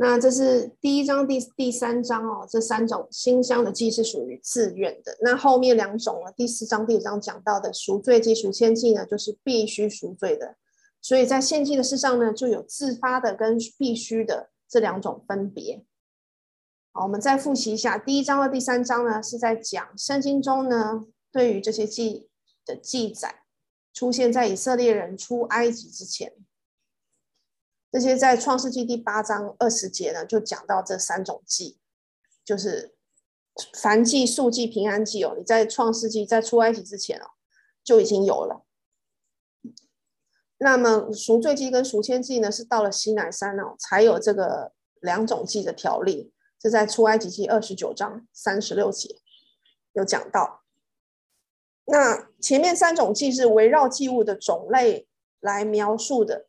[0.00, 5.18] 那这是第一章第第三章哦，这三种馨香的祭是属于自愿的。
[5.22, 10.54] 那后面两种呢，第四章第五章讲到的赎罪祭、赎愆祭呢，就是必须赎罪的。
[11.02, 15.84] 所以在献祭的事上呢，就有自发的跟必须的这两种分别。
[16.92, 22.30] 好，我们再复习一下，第一章和第三章呢，是在讲圣经中呢，对于这些祭
[22.64, 23.42] 的记载，
[23.98, 26.32] 出现在以色列人出埃及之前。
[27.90, 31.80] 这些在创世纪第八章二十节呢，就讲到这三种祭，
[32.44, 32.94] 就是
[33.72, 35.34] 燔祭、素祭、平安祭哦。
[35.36, 37.30] 你在创世纪在出埃及之前哦，
[37.82, 38.64] 就已经有了。
[40.58, 46.32] 那么赎罪祭跟赎愆祭呢，是到了西乃山哦，才有这个两种祭的条例。
[46.56, 49.16] 这在出埃及记二十九章三十六节
[49.94, 50.57] 有讲到。
[51.90, 55.08] 那前面三种祭是围绕祭物的种类
[55.40, 56.46] 来描述的。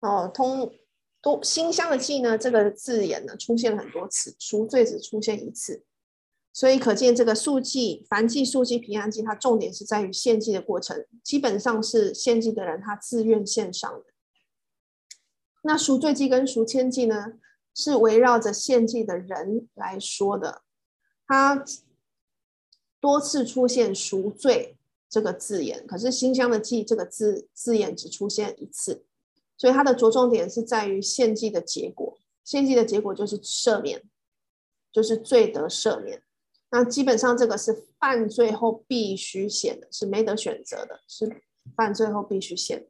[0.00, 0.72] 哦，通
[1.22, 5.84] 都馨香的祭呢，这个字眼呢出现了很多次，赎罪只出现一次，
[6.52, 14.06] 所以可见这个素祭、凡祭、素祭、平安祭，它重点是在于献祭的过程，基本上是献祭的人他自愿献上的。
[15.62, 17.34] 那赎罪祭跟赎愆祭呢，
[17.72, 20.62] 是围绕着献祭的人来说的，
[21.28, 21.64] 它
[23.02, 24.76] 多次出现赎罪
[25.08, 29.04] 这个字眼，可是馨香的祭这个字字眼只出现一次。
[29.58, 34.04] 所以它的着重点是在于献祭的结果，献祭的结果就是赦免，
[34.92, 36.22] 就是罪得赦免。
[36.70, 41.42] 那基本上这个是犯罪后必须献的，是没得选择的，是
[41.74, 42.86] 犯罪后必须献的。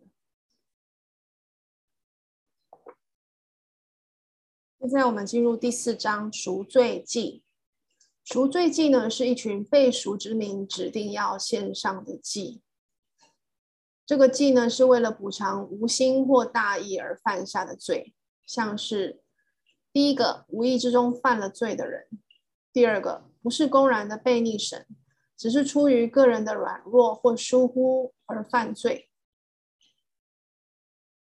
[4.80, 7.41] 现在我们进入第四章赎罪祭。
[8.24, 12.62] 赎罪祭呢，是一群被赎之民指定要献上的祭。
[14.06, 18.14] 这个祭呢，是为了补偿无心或大意而犯下的罪，
[18.46, 19.22] 像是
[19.92, 22.02] 第一个无意之中犯了罪的人；
[22.72, 24.86] 第二个不是公然的悖逆神，
[25.36, 29.08] 只是出于个人的软弱或疏忽而犯罪。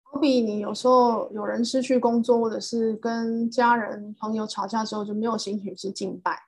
[0.04, 6.43] 好比你有时候有人失去工作，或者是跟家人朋友吵架之后就没有心情去敬拜，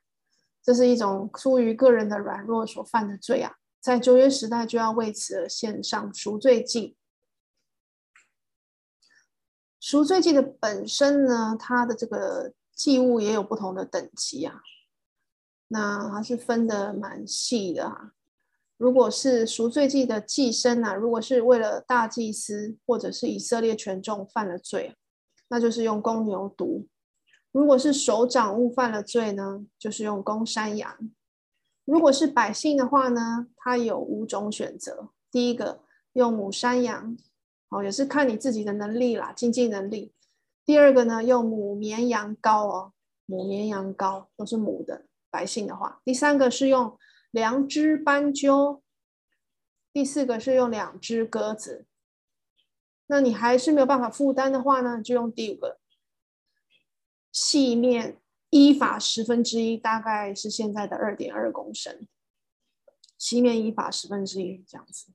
[0.67, 3.56] 这是一种出于个人的软弱所犯的罪啊。
[3.80, 6.97] 在旧约时代，就要为此而献上赎罪祭。
[9.80, 14.62] 赎罪祭的本身呢，它的这个祭物也有不同的等级啊，
[15.69, 18.12] 那还是分得蛮细的啊。
[18.75, 24.97] 如果是赎罪祭的祭牲啊，如果是为了大祭司或者是以色列全众犯了罪，
[25.47, 26.86] 那就是用公牛犊；
[27.58, 30.96] 如果是首长物犯了罪呢，就是用公山羊。
[31.86, 35.10] 如果是百姓的话呢，他有五种选择。
[35.32, 35.82] 第一个
[36.13, 37.17] 用母山羊，
[37.70, 40.13] 哦，也是看你自己的能力啦，经济能力。
[40.67, 42.93] 第二个呢，用母绵羊羔哦，
[43.26, 45.08] 母绵羊羔都是母的。
[45.32, 46.96] 百姓的话，第三个是用
[47.32, 48.84] 两只斑鸠，
[49.91, 51.88] 第四个是用两只鸽子。
[53.08, 55.80] 那你还是没有办法负担的话呢，就用第五个
[57.38, 58.17] 细面。
[58.50, 62.08] 伊法十分之一，大概是现在的二点二公升，
[63.17, 65.12] 细面伊法十分之一这样子。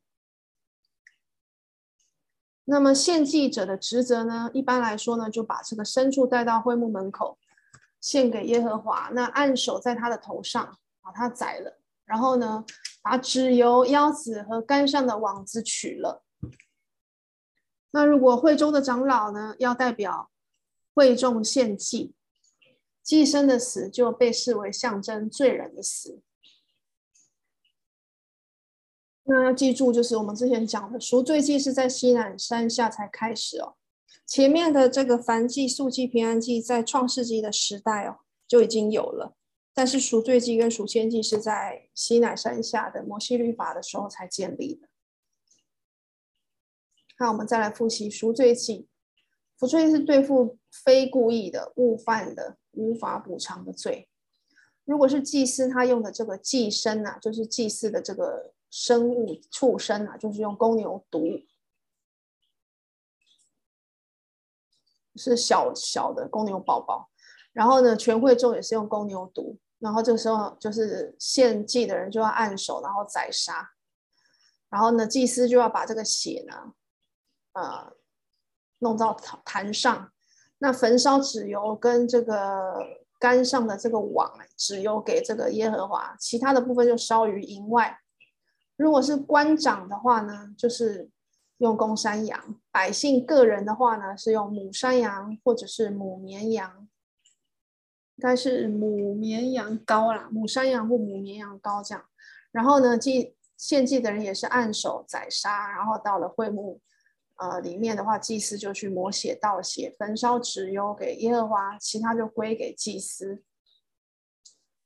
[2.65, 4.51] 那么献祭者的职责呢？
[4.53, 7.39] 一般来说呢，就把这个牲畜带到会幕门口，
[8.03, 9.11] 献给耶和华。
[9.15, 12.67] 那按手在他的头上，把他宰了，然后呢，
[13.01, 16.23] 把脂油、腰子和肝上的网子取了。
[17.93, 20.31] 那如果会中的长老呢，要代表
[20.95, 22.15] 会众献祭。
[23.03, 26.21] 祭生的死就被视为象征罪人的死。
[29.25, 33.77] 那要记住，就是我们之前讲的赎罪祭是在西乃山下才开始哦。
[34.27, 39.37] 前面的这个燔祭、素祭、平安祭在创世纪的时代哦就已经有了，
[39.75, 44.89] 但是赎罪祭跟赎愆祭是在西乃山下的摩西律法的时候才建立的。
[47.19, 48.89] 那我们再来复习赎罪祭。
[49.63, 52.57] 不罪祭是对付非故意的误犯的。
[52.75, 54.09] 无法补偿的罪。
[54.87, 61.45] 如果是祭司，他用的这个祭牲啊，就是祭祀的这个生物畜生啊，就是用公牛犊，
[65.17, 67.11] 是小小的公牛宝宝。
[67.53, 69.59] 然后呢，全会众也是用公牛犊。
[69.79, 73.73] 然后这个时候就是献祭的人就要按手，然后宰杀，
[74.71, 76.73] 然后呢，祭司就要把这个血呢，
[77.53, 77.93] 呃，
[78.83, 79.15] 弄到
[79.45, 80.13] 坛上，
[80.59, 82.75] 那焚烧脂油跟这个
[83.19, 87.99] 杆上的这个网，脂油给这个耶和华，其他的部分就烧于营外。
[88.77, 91.09] 如果是官长的话呢，就是
[91.59, 92.39] 用公山羊；
[92.71, 96.89] 百姓个人的话呢，是用母山羊或者是母绵羊。
[98.17, 102.05] 应该是母绵羊羔啦，母山羊或母绵羊羔这样。
[102.53, 106.81] 然后呢，祭献祭的人也是按手宰杀，然后到了会幕，
[107.43, 113.43] 呃，里面的话，祭司就去抹血、倒血、焚烧脂油给耶和华，其他就归给祭司。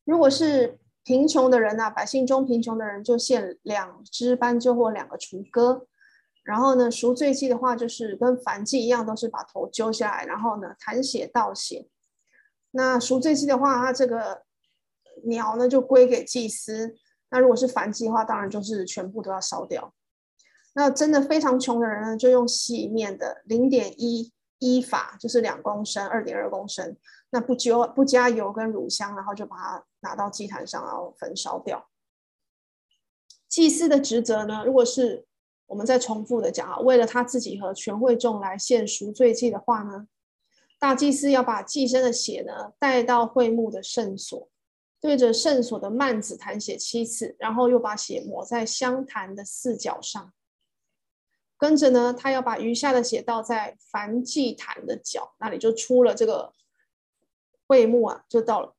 [0.04, 5.86] 如果是贫穷的人呢、啊，百姓中贫穷的人就献两只斑鸠或两个雏鸽。
[6.44, 11.88] 然后呢，赎罪祭的话，就是跟燔祭一样，都是把头揪下来，然后呢，弹血、倒血。
[12.70, 14.44] 那赎罪祭的话，它这个
[15.24, 16.96] 鸟呢就归给祭司。
[17.28, 19.92] 那如果是燔祭的话，当然就是全部都要烧掉。
[20.78, 26.94] 那真的非常穷的人呢，就用细面的零点一一法，就是两公升、二点二公升。
[27.30, 31.88] 那不揪不加油跟乳香，然后就把它拿到祭坛上，然后焚烧掉。
[33.48, 35.24] 祭司的职责呢，如果是
[35.64, 40.06] 我们再重复的讲啊，为了他自己和全会众来献赎罪祭的话呢。
[40.78, 44.50] 大祭司要把祭牲的血呢带到会幕的圣所，
[45.00, 50.34] 对着圣所的幔子弹血七次，然后又把血抹在香坛的四角上。
[51.58, 56.52] 跟着呢，他要把余下的血倒在燔祭坛的角那里，就出了这个
[57.66, 58.74] 会幕啊，就到了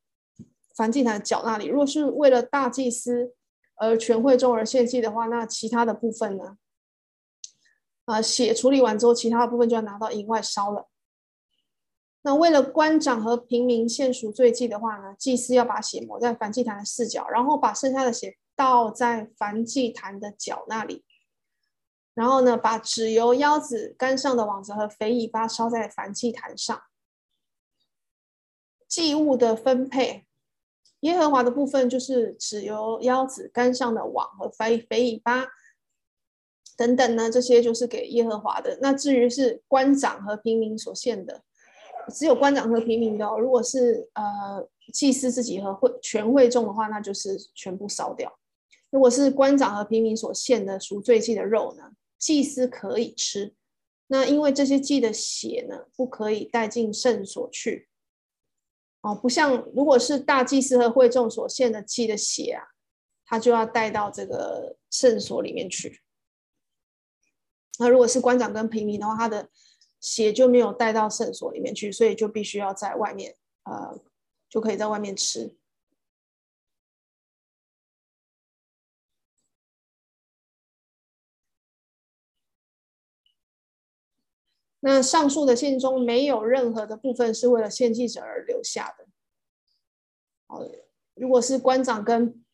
[0.76, 1.66] 燔祭坛的角那里。
[1.66, 3.34] 如果是为了大祭司
[3.76, 6.56] 而全会众而献祭的话，那其他的部分呢？
[8.04, 10.88] 啊、血处理完之后，其他的部分就要拿到营外烧了。
[12.22, 21.04] 那为了官长和平民献赎罪祭的话呢，祭司要把血抹在燔祭坛的四角，然后把剩下的血倒在燔祭坛的角那里，
[22.18, 26.82] 然后呢，把脂油、腰子、杆上的网子和肥尾巴烧在燔祭坛上。
[28.88, 30.26] 祭物的分配，
[31.00, 35.46] 耶和华的部分就是脂油、腰子、杆上的网和肥肥尾巴
[36.76, 38.80] 等等呢，这些就是给耶和华的。
[38.82, 41.42] 那至于是官长和平民所献的。
[42.12, 48.36] 只有官长和平民的哦，如果是呃祭司自己和会全会众的话，那就是全部烧掉。
[48.90, 53.54] 如果是官长和平民所献的赎罪祭的肉呢，祭司可以吃。
[54.08, 57.88] 那因为这些祭的血呢，不可以带进圣所去。
[59.02, 62.64] 哦，不像如果是大祭司和会众所献的祭的血啊，
[63.26, 66.00] 他就要带到这个圣所里面去。
[67.78, 69.50] 那如果是官长跟平民的话，他的
[70.00, 74.00] 血就没有带到圣所里面去，所以就必须要在外面，呃，
[74.48, 75.57] 就可以在外面吃。
[84.80, 89.06] 那上述的信中没有任何的部分是为了献祭者而留下的。
[90.46, 90.62] 好，
[91.14, 92.44] 如果是官长跟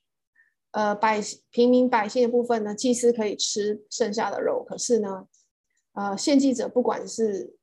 [0.70, 1.20] 呃百
[1.50, 5.28] 平民百姓的部分呢，祭司可以吃剩下的肉，可是呢，
[5.92, 7.56] 呃，献祭者不管是，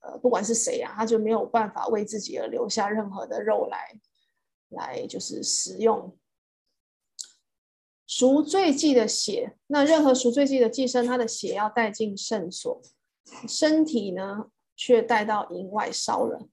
[0.00, 4.00] 呃，不管是谁啊，他就没有办法为自己而留下任何的肉来，
[4.68, 6.16] 来就是食用。
[8.06, 12.80] 赎罪祭的血，那任何赎罪祭的祭牲，他的血要带进圣所，
[13.48, 16.48] 身体呢却带到营外烧了。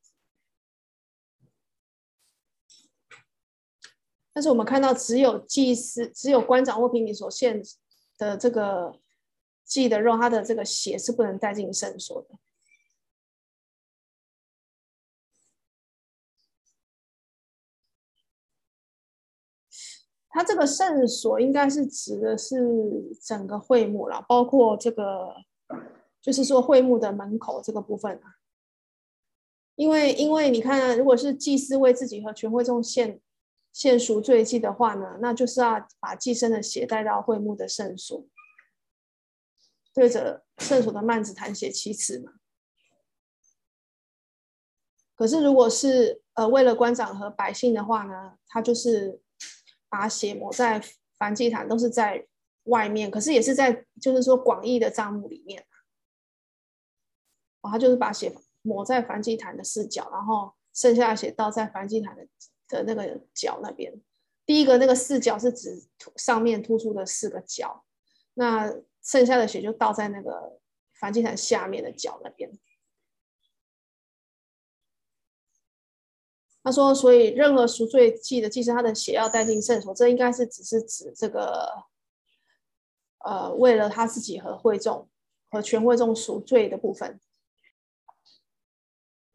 [4.33, 7.61] 但是我们看到，只有祭司、只有官长或平民所献
[8.17, 8.99] 的这个。
[9.69, 12.39] 祭的肉，它的这个血是不能带进圣所的。
[20.29, 22.55] 它这个圣所应该是指的是
[23.21, 25.35] 整个会幕了，包括这个，
[26.27, 28.35] 就是说会幕的门口这个部分啊。
[29.75, 33.21] 因为，因为你看，啊如果是祭司为自己和全会众献
[33.71, 38.27] 献赎罪祭的话呢，那就是要把祭牲的血带到会幕的圣所。
[39.93, 42.33] 对着圣所的幔子弹血七次嘛。
[45.15, 49.21] 可是如果是呃为了官长和百姓的话呢，他就是
[49.87, 50.83] 把血抹在
[51.17, 52.27] 燔祭坛，都是在
[52.63, 55.65] 外面，可是也是在就是说广义的帐幕里面。
[57.61, 62.27] 哦，他就是把血抹在燔祭坛的四角，然后剩下的血倒在燔祭坛的
[62.67, 63.93] 的那个角那边。
[64.45, 65.83] 第一个那个四角是指
[66.15, 67.83] 上面突出的四个角，
[68.33, 68.73] 那。
[69.03, 70.59] 剩下的血就倒在那个
[70.99, 72.51] 燔祭坛下面的角那边。
[76.61, 81.85] 他说，所以任何赎罪祭的祭司，他的血要带进圣所，这应该是只是指这个，
[83.19, 85.09] 呃，为了他自己和会众
[85.49, 87.17] 和全会众赎罪的部分。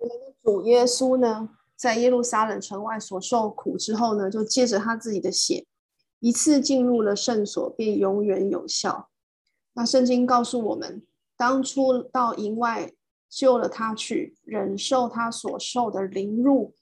[0.02, 5.64] 我们的主耶稣呢，在耶路撒冷城外所受苦之后呢，就借着他自己的血，
[6.18, 9.08] 一次进入了圣所，便永远有效。
[9.74, 12.92] 那圣经告诉我们，当初到营外
[13.28, 16.74] 救了他去，忍受他所受的凌辱。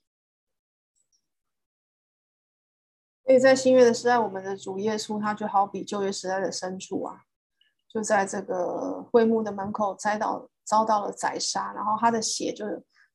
[3.25, 7.21] 所以在新约的时代，我们的主耶稣他就好比旧约时代的牲畜啊，
[7.87, 12.67] 就在这个会幕的门口栽到遭到了宰杀，然后他的血就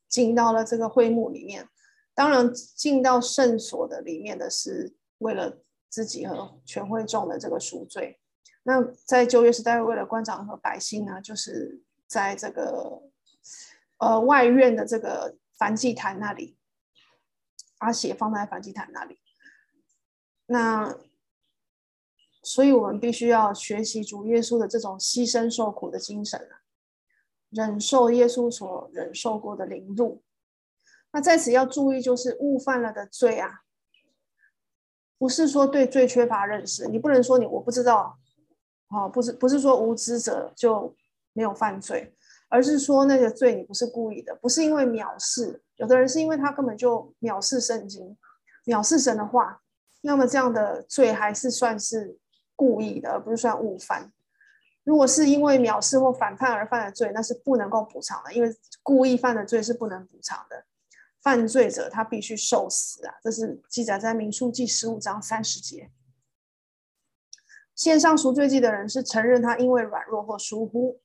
[0.07, 1.67] 进到了这个会幕里面。
[2.13, 8.19] 当然，进到圣所的里面的是为了自己和全会众的这个赎罪。
[8.63, 13.03] 那在旧约时代，为了官长和百姓呢，就是在这个
[13.97, 16.57] 呃外院的这个燔祭坛那里，
[17.77, 19.19] 把血放在燔祭坛那里。
[20.47, 20.97] 那，
[22.41, 26.64] 所以我们必须要学习主耶稣的这种牺牲受苦的精神啊，
[27.55, 30.21] 忍受耶稣所忍受过的凌辱。
[31.13, 33.61] 那在此要注意，就是误犯了的罪啊，
[35.17, 38.19] 不是说对罪缺乏认识，你不能说你我不知道，
[38.89, 40.93] 哦，不是不是说无知者就
[41.31, 42.13] 没有犯罪，
[42.49, 48.17] 而是说那个罪你不是故意的，不是因为藐视，有的人是因为他根本就藐视圣经，
[48.65, 49.61] 藐视神的话。
[50.01, 52.19] 那么这样的罪还是算是
[52.55, 54.11] 故意的，而不是算误犯。
[54.85, 60.65] 如果是因为藐视或反叛而犯的罪，那是不能够补偿的，因为故意犯的罪是不能补偿的。
[61.21, 63.15] 犯罪者他必须受死啊！
[63.23, 65.89] 这是记载在民数记十五章三十节。
[67.73, 71.01] 献上赎罪祭的人是承认他因为软弱或疏忽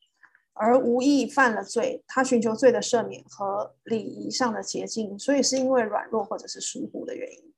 [0.53, 7.55] 而无意犯了罪，他寻求罪的赦免和礼仪上的洁净，所以是因为软弱或者是疏忽的原因。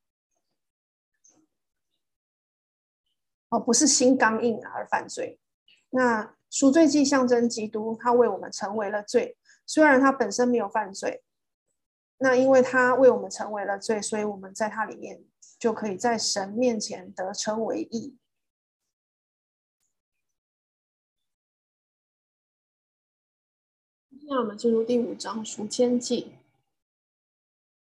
[3.48, 5.40] 哦，不是心刚硬而犯罪。
[5.94, 9.36] 那赎罪祭象征基督，他为我们成为了罪，
[9.66, 11.22] 虽然他本身没有犯罪。
[12.18, 15.24] 那因为他为我们成为了罪，所以我们在他里面
[15.58, 18.16] 就可以在神面前得称为义。
[24.28, 26.32] 那我们进入第五章赎愆祭。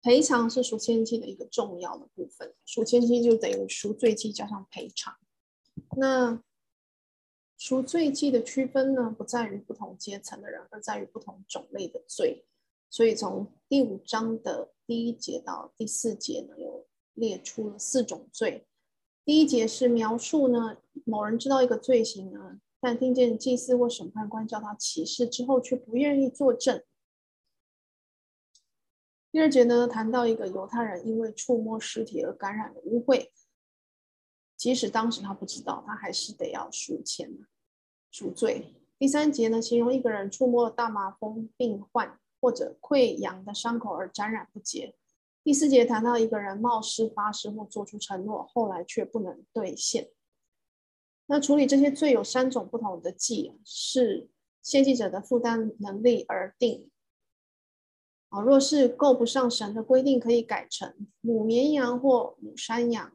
[0.02, 5.14] 赔偿是赎愆祭的一个重要的部分，赎愆祭就等于赎罪祭加上赔偿。
[5.98, 6.42] 那
[7.60, 12.46] 赎罪祭的区分呢，不在于不同阶层的人，而在于不同种类的罪。
[12.88, 18.66] 所以从第五章的第一节到第四节呢，有列出了四种罪。
[19.26, 26.82] 第一节是描述呢，某人知道一个罪行呢，但听见祭司或审判官叫他起誓之后，却不愿意作证。
[29.30, 33.28] 第二节呢，谈到一个犹太人因为触摸尸体而感染了污秽。
[34.60, 37.46] 即使当时他不知道，他还是得要赎愆
[38.10, 38.74] 赎罪。
[38.98, 44.94] 第三节呢，形容一个人触摸了大麻风病患或者溃疡的伤口而沾染不洁。
[45.42, 50.10] 第四节谈到一个人冒失发誓或做出承诺，后来却不能兑现。
[51.24, 54.28] 那处理这些罪有三种不同的祭，是
[54.62, 56.90] 献祭者的负担能力而定。
[58.28, 63.10] 啊，若是够不上神的规定，可以改成母绵羊或母山羊。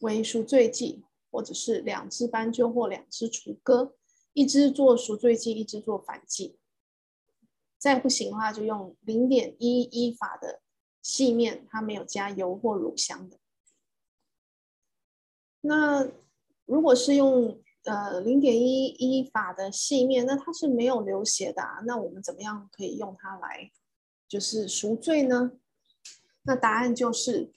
[0.00, 3.94] 为赎罪祭，或者是两只斑鸠或两只雏鸽，
[4.32, 6.58] 一只做赎罪祭，一只做反祭。
[7.78, 10.60] 再不行的话，就用零点一一法的
[11.02, 13.38] 细面，它没有加油或乳香的。
[15.60, 16.10] 那
[16.64, 23.70] 如果是用呃零点一一法的细面，那它是没有流血的啊，那我们怎么样可以用它来
[24.26, 25.52] 就是赎罪呢？
[26.42, 27.52] 那答案就是。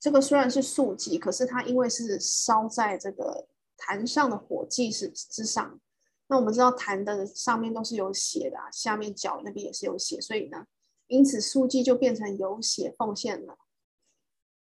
[0.00, 3.46] 这个虽然是素祭，可是它因为是烧在这个
[3.76, 5.78] 坛上的火祭是之上，
[6.26, 10.64] 那我们知道坛的上面都是有血的，下面脚那边也是有血，所以呢，
[11.06, 13.58] 因此素祭就变成有血奉献了。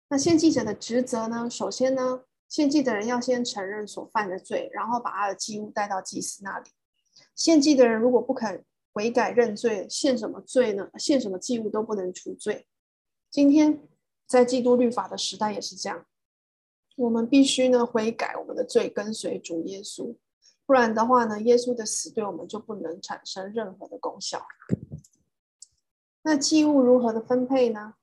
[0.08, 1.50] 那献祭者的职责呢？
[1.50, 6.70] 首先呢，献祭的人要先承认所犯的罪，然后把他的祭物带到祭司那里。
[7.36, 8.64] 献祭的人如果不肯
[8.94, 10.90] 悔改认罪，献什么罪呢？
[10.98, 12.66] 献什么祭物都不能除罪。
[13.30, 13.82] 今天。
[14.28, 16.06] 在基督律法的时代也是这样，
[16.98, 20.16] 我们必须呢悔改我们的罪，跟随主耶稣，
[20.66, 24.46] 不然的话呢，耶稣的死对我们就不能产生任何的功效。
[26.24, 27.94] 那祭物如何的分配呢？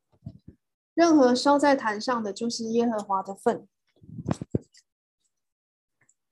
[0.94, 3.68] 任何烧在坛上的就是耶和华的份，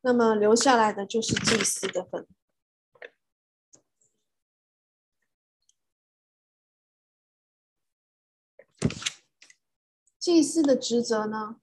[0.00, 2.26] 那么留下来的就是祭司的份。
[10.22, 11.56] 祭司的职责呢？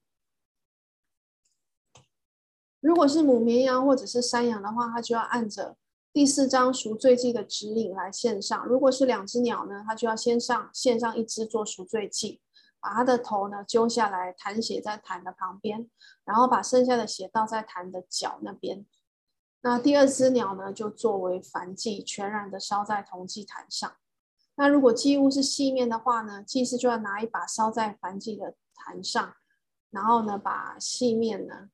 [2.81, 5.77] 如果是母绵羊或者是山羊的话，它就要按着
[6.11, 12.41] 第四章赎罪祭的指引来献上；如果是两只鸟呢，它就要先上献上一只做赎罪祭，
[12.81, 15.89] 把它的头呢揪下来，弹血在坛的旁边，
[16.25, 18.85] 然后把剩下的血倒在坛的脚那边。
[19.61, 23.95] 那第二只鸟呢，就作为燔祭，全然的烧在铜祭坛上。
[24.59, 29.33] 那如果祭物是细面的话呢，祭司就要拿一把烧在燔祭的坛上，
[29.89, 31.69] 然后呢，把细面呢。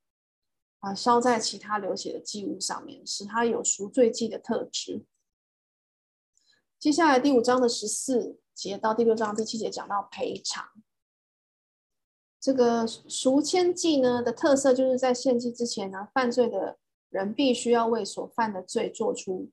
[0.81, 5.03] 啊，烧在其他流血的祭物上面，使它有赎罪祭的特质。
[6.77, 10.69] 接下来第五章的十四节到第六章第七节讲到赔偿。
[12.39, 16.77] 这个赎愆祭呢的特色，就是在献祭之前呢，犯罪的
[17.09, 19.49] 人必须要为所犯的罪做出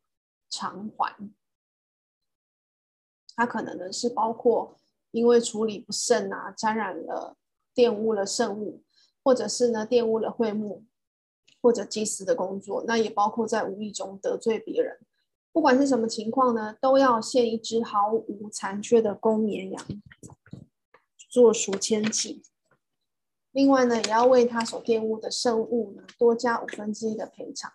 [0.50, 1.32] 偿还。
[3.36, 4.76] 它可能呢是包括
[5.10, 7.36] 因为处理不慎啊，沾染了、
[7.74, 8.82] 玷污了圣物，
[9.24, 10.84] 或者是呢玷污了会幕。
[11.64, 14.98] 或者祭司的工作，那也包括在无意中得罪别人。
[15.52, 19.86] 不管是什么情况呢，都要献一只毫无残缺的公绵羊
[21.30, 22.42] 做赎愆祭。
[23.52, 27.72] 另外呢，也要为他所玷污的圣物呢多加五分之一的赔偿。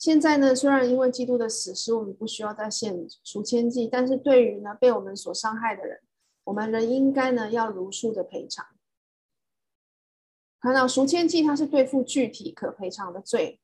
[0.00, 6.00] 现在呢，虽然因为基督的死使我们不需要再献赎愆祭，但是对于呢被我们所伤害的人，
[6.44, 8.66] 我们仍应该呢要如数的赔偿。
[10.58, 13.60] 看到赎愆祭，它是对付具体可赔偿的罪；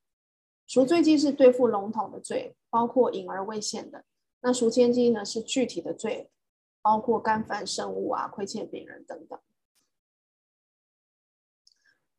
[0.66, 4.04] 赎罪祭是对付笼统的罪，包括隐而未现的。
[4.42, 6.30] 那赎愆祭呢，是具体的罪，
[6.82, 9.40] 包括干犯圣物啊、亏欠别人等等。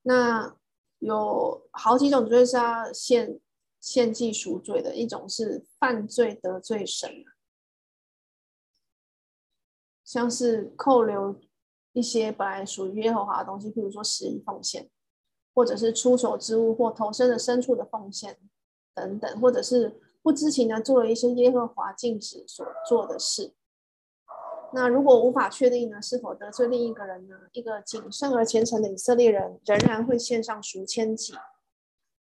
[0.01, 0.57] 那
[0.97, 3.39] 有好几种罪是要献
[3.79, 7.25] 献祭赎罪的，一种是犯罪得罪神，
[10.03, 11.39] 像是扣留。
[11.93, 14.87] 一些本来属于耶和华的东西，譬如说十一奉献，
[15.55, 18.37] 或者是出手之物或投生的牲畜的奉献
[18.93, 23.55] 等等，或者是不知情的做了一些耶和华禁止所做的事。
[24.73, 27.35] 那如果无法确定呢，是否得罪另一个人呢？
[27.53, 31.33] 一个谨慎而虔诚的以色列人仍然会献上赎愆祭。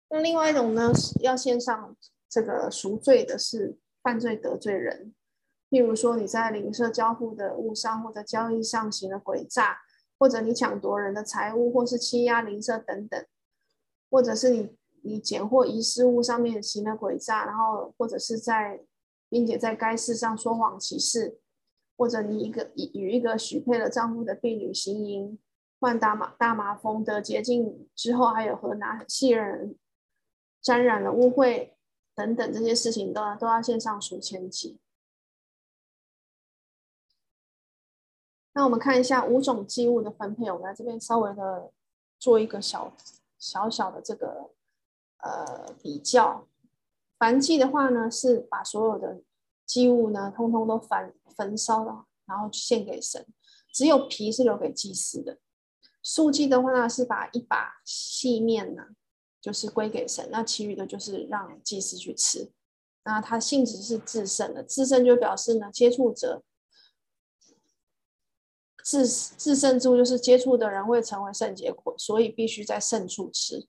[0.09, 1.97] 那另外一种呢，要献上
[2.29, 5.15] 这个赎罪的是犯罪得罪人。
[5.69, 9.81] 例如说，你在邻舍交付的物上或者交易上行了诡诈，
[10.17, 13.27] 或者你抢夺人的财物，或是欺压邻舍等等，
[14.09, 18.81] 或者是你你捡获遗失物上面行了诡诈，然后或者是在
[19.29, 21.41] 并且在该事上说谎歧视，
[21.97, 25.37] 或者你一个与一个许配了丈夫的婢女行淫，
[25.81, 29.75] 患大麻大麻风得洁净之后，还有和拿细人
[30.61, 31.71] 沾染了污秽
[32.15, 34.79] 等等这些事情都都要献上赎愆祭。
[38.53, 41.71] 那我们看一下五种祭物的分配，我们来这边稍微的
[42.19, 42.97] 做一个小
[43.39, 44.51] 小小的这个
[45.19, 46.49] 呃比较。
[47.19, 49.23] 燔祭的话呢，是把所有的
[49.65, 53.27] 祭物呢，通通都焚焚烧了，然后献给神，
[53.73, 55.39] 只有皮是留给祭司的。
[56.03, 58.89] 素祭的话呢，是把一把细面呢，
[59.41, 62.51] 就是归给神，那其余的就是让祭司去吃。
[63.05, 66.43] 那它性质是至圣的，至圣就表示呢，接触者。
[68.85, 73.67] 至至圣之物就是接触的人会成为圣洁，所以必须在圣处吃，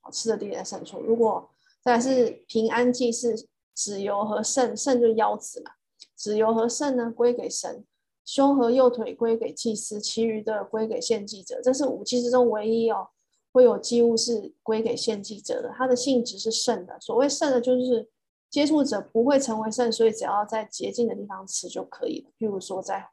[0.00, 1.00] 好吃的地点在圣处。
[1.00, 1.48] 如果
[1.80, 5.70] 再是平安祭，是脂油和肾，肾就腰子嘛，
[6.16, 7.84] 脂油和肾呢归给神，
[8.24, 11.60] 胸和右腿归给祭司，其余的归给献祭者。
[11.62, 13.10] 这是五祭之中唯一哦
[13.58, 16.98] 会有祭物是归给献祭者的，它的性质是圣的。
[17.00, 18.08] 所谓圣的，就是
[18.48, 22.30] 接触者不会成为圣，所以只要在洁净的地方吃就可以了。
[22.38, 23.10] 譬如说在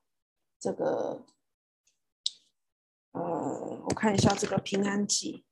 [0.60, 1.24] 这个。
[3.18, 5.46] 呃，我看一下这个平安祭，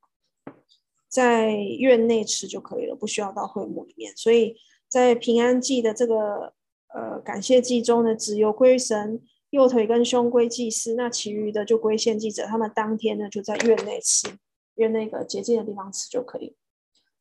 [1.07, 4.13] 在院内吃就可以了，不需要到会幕里面。
[4.17, 4.57] 所以
[4.89, 6.53] 在平安祭的这个
[6.93, 12.45] 呃感谢祭中呢，只有归神，右腿跟胸归祭司，那其余的就归献祭者。
[12.45, 14.27] 他们当天呢就在院内吃，
[14.75, 16.55] 约那个洁净的地方吃就可以。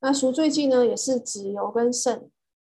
[0.00, 2.30] 那赎罪祭呢也是脂油跟肾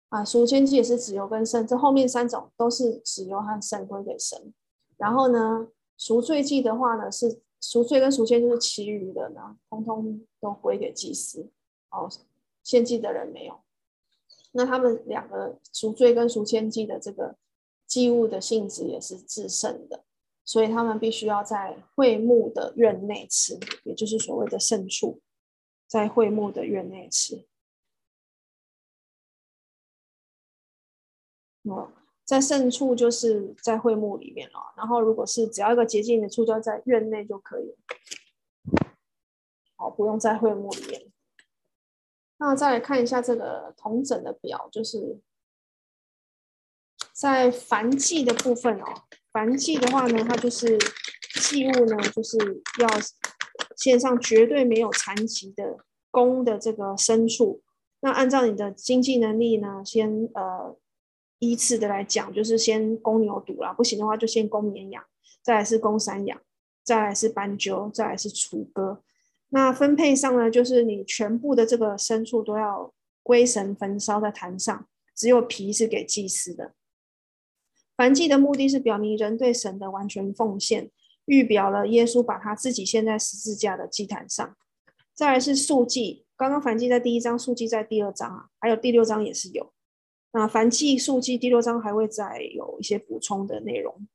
[0.09, 4.53] 啊，赎愆祭也是脂油跟肾，这后面三种都是脂油和肾归给神。
[4.97, 7.41] 然后呢，赎罪祭的话呢是。
[7.65, 11.49] 赎罪跟赎愆就是其余的呢，通通都归给祭司。
[11.93, 12.11] 哦，
[12.65, 13.61] 献祭的人没有。
[14.51, 17.37] 那他们两个赎罪跟赎愆祭的这个
[17.87, 20.03] 祭物的性质也是至圣的，
[20.45, 25.21] 所以他们必须要在会幕的院内吃，也就是所谓的圣处，
[25.87, 27.47] 在会幕的院内吃。
[31.63, 31.93] 哦，
[32.25, 37.77] 在圣处就是在会幕里面了，然后如果是只要一个洁净的处，就要在院内就可以了。
[39.77, 41.13] 好，不用在会幕里面。
[42.39, 45.21] 那再来看一下这个统整的表，就是
[47.13, 49.05] 在凡祭的部分哦。
[49.33, 50.79] 凡祭的话呢，它就是
[51.41, 52.39] 祭物呢，就是
[52.81, 52.89] 要
[53.77, 55.79] 献上绝对没有残疾的
[56.11, 57.63] 公的这个牲畜。
[58.01, 60.77] 那按照你的经济能力呢，先呃。
[61.45, 65.03] 依次的来讲，就是先公牛犊啦，不行的话就先公绵羊，
[65.43, 66.41] 再来是公山羊，
[66.85, 69.03] 再来是斑鸠，再来是雏鸽。
[69.49, 76.75] 那分配上呢，就是你全部的这个牲畜都要归神焚烧在坛上，只有皮是给祭司的。
[78.03, 80.91] 燔祭的目的是表明人对神的完全奉献，
[81.27, 84.57] 预表了耶稣把他自己献在十字架的祭坛上。
[85.15, 89.73] 再来是素祭，刚刚燔祭在第一章，素祭在第二章啊，还有第六章也是有。
[90.33, 94.09] 那燔祭、素祭第六章还会再有一些补充的内容。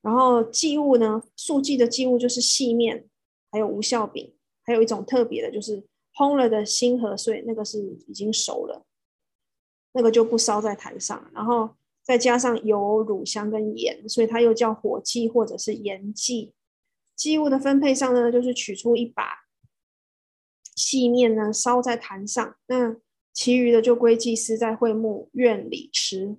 [0.00, 3.06] 然后祭物呢，素祭的祭物就是细面，
[3.50, 4.34] 还有无酵饼，
[4.64, 5.84] 还有一种特别的，就是
[6.14, 8.86] 烘了的新和穗，那个是已经熟了，
[9.92, 11.30] 那个就不烧在坛上。
[11.34, 16.52] 然后再加上油、乳香跟盐，所以它又叫火祭或者是盐祭。
[17.16, 19.46] 祭物的分配上呢，就是取出一把
[20.76, 22.56] 细面呢，烧在坛上。
[22.66, 22.96] 那
[23.32, 26.36] 其余的就归祭司在会幕院里吃，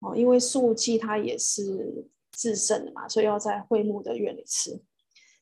[0.00, 4.80] 哦，因为素祭它也是至圣的嘛，所以要在会幕的院里吃。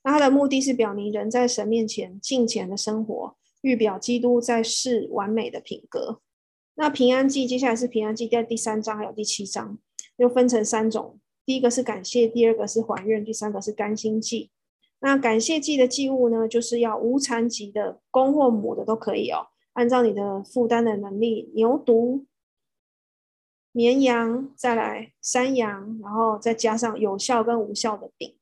[0.02, 6.20] 那它的目的是表明人在神面前敬虔的生活，预表基督在世完美的品格。
[6.74, 9.78] 那平安祭接下来是平安祭，在第三章还有第七章
[10.16, 14.50] 又分成三种，第一个是感谢，第二个是还愿，第三个是甘心祭。
[15.00, 19.48] 那感谢祭的祭物呢，就是要无残疾的公或母的都可以哦。
[19.72, 22.24] 按照你的负担的能力，牛犊、
[23.72, 28.36] 绵羊，再来山羊，然后再加上有效跟无效的饼。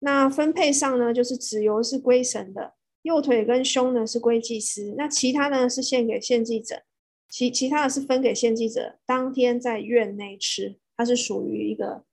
[0.00, 6.82] 那分配上呢，就是脂油是归神的，右腿跟胸呢是归祭司，那其他呢是献给献祭者，
[7.28, 12.04] 其其他的是分给献祭者，当天在院内吃，它是属于一个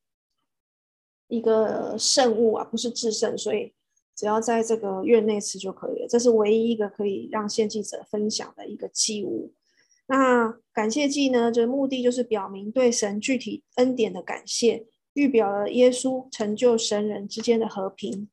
[1.27, 3.73] 一个圣物啊，不是至圣，所以。
[4.17, 9.51] 只要在这个院内吃就可以了，这是唯一一个可以让献祭者分享的一个祭物。
[10.07, 14.85] 那感谢祭呢，就目的就是表明对神具体恩典的感谢，
[15.15, 18.29] 预表了耶稣成就神人之间的和平。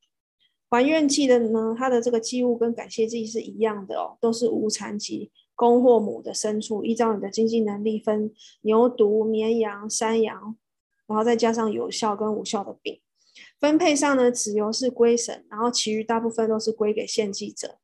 [0.70, 10.56] 还愿祭的呢，它的这个祭物跟感谢祭是一样的哦，都是无残疾公或母的牲畜，依照你的经济能力分牛犊、绵羊、山羊，
[11.06, 13.00] 然后再加上有效跟无效的饼。
[13.60, 17.78] 分配上呢，脂油是归神，然后其余大部分都是归给献祭者。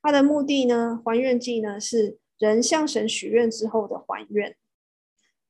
[0.00, 4.56] 它的目的呢，还愿祭呢是人向神许愿之后的还愿。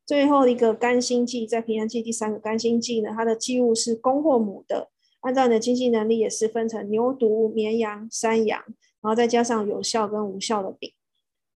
[0.04, 4.90] 最后一个甘心祭，在平安祭第三个甘心祭呢，它的祭物是公或母的，
[5.20, 8.60] 按照你的经济能力也是分成牛犊、绵羊、山羊，
[9.00, 10.92] 然后再加上有效跟无效的饼。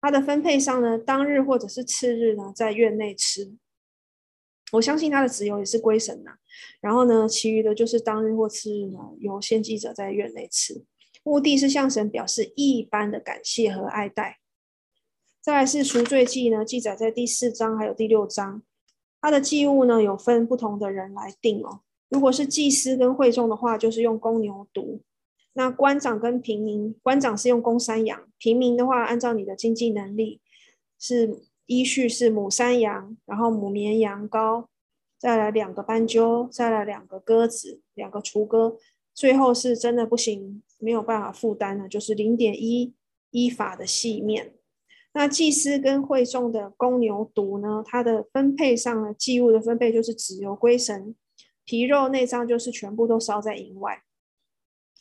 [0.06, 3.56] 它的分配上呢，当日或者是次日呢，在院内吃。
[4.74, 6.34] 我相信他的脂油也是归神呐，
[6.80, 10.86] 然后呢，其余的就是当日或次日呢，由献祭者在院内吃，
[11.24, 14.38] 目的是向神表示一般的感谢和爱戴。
[15.42, 18.62] 再来是赎罪祭呢，记载在第四章还有第六章，
[19.20, 21.80] 它的祭物呢有分不同的人来定哦。
[22.10, 25.00] 如果是祭司跟会众的话，就是用公牛犊；
[25.56, 30.40] 那官长跟平民，官长是用公山羊，平民的话按照你的经济能力
[31.00, 31.42] 是。
[31.68, 34.68] 依序是母山羊，然后母绵羊羔，
[35.18, 38.78] 再来两个斑鸠，再来两个鸽子，两个雏鸽，
[39.16, 42.94] 最后是真的不行，没有办法负担了，就是零点一
[43.32, 44.54] 依法的细面。
[45.16, 51.16] 那祭司跟会众的公牛犊呢，它的分配上呢，祭物的分配就是脂油归神，
[51.66, 54.04] 皮肉内脏就是全部都烧在营外。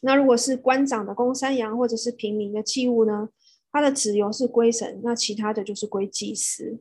[0.06, 3.30] 那如果是官长的公山羊或者是平民的祭物呢？
[3.72, 6.78] 它的脂油是归神，那其他的就是归祭司。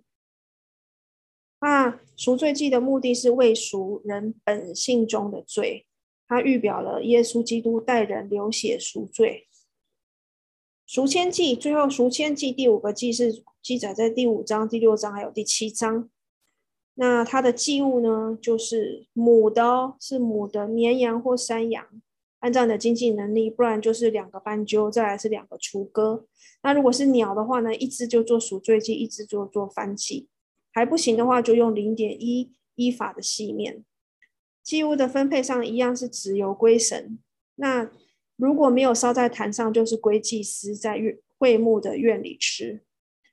[1.61, 5.87] 那赎罪祭的目的是为赎人本性中的罪，
[6.27, 9.47] 它预表了耶稣基督代人流血赎罪。
[10.85, 16.09] 赎愆祭，最后赎愆祭第五个祭是记载在第五章、第六章还有第七章。
[16.95, 22.02] 那它的祭物呢，就是母的哦，是母的绵羊或山羊。
[22.43, 26.25] 按照你的经济能力，不然就是两个斑鸠，再来是两个雏鸽。
[26.61, 30.27] 那如果是鸟的话呢，一只就做赎罪祭，一只就做燔祭。
[30.73, 33.85] 还不行的话，就用零点一依法的细面。
[34.61, 37.17] 祭物的分配上一样是脂油归神。
[37.55, 37.89] 那
[38.35, 42.81] 如果没有烧在坛上，就是归祭司在院会幕的院里吃。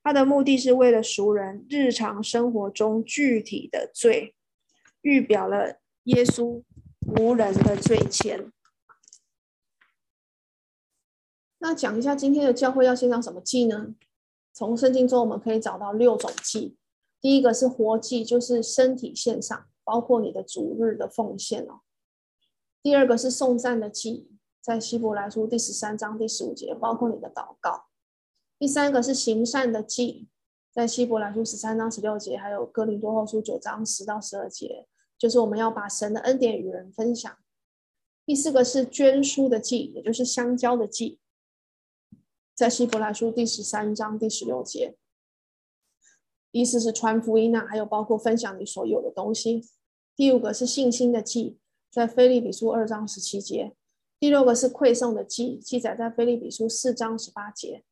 [0.05, 4.37] 它的目的是为了赎人日常生活中具体的罪，
[5.03, 6.63] 预表了耶稣
[7.19, 8.51] 无人的罪愆。
[11.63, 13.95] 那讲一下今天的教会要献上什么祭呢？
[14.53, 16.77] 从圣经中我们可以找到六种祭。
[17.21, 21.81] 第一个是活祭，就是身体献上，包括你的主日的奉献哦。
[22.83, 24.31] 第二个是颂赞的祭，
[24.63, 27.85] 在希伯来书第十三章第十五节，包括你的祷告。
[28.59, 30.29] 第三个是行善的祭，
[30.73, 34.87] 在希伯来书十三章十六节，还有哥林多后书九章十到十二节，
[35.19, 37.31] 就是我们要把神的恩典与人分享。
[38.25, 41.19] 第四个是捐书的祭，也就是相交的祭，
[42.61, 44.95] 在希伯来书第十三章第十六节，
[46.51, 49.65] 意思是传福音啊，还有包括分享你所有的东西。
[50.15, 51.57] 第五个是信心的祭，
[51.91, 53.75] 在腓立比书二章十七节。
[54.19, 57.83] 第六个是馈送的祭，记载在腓立比书四章十八节。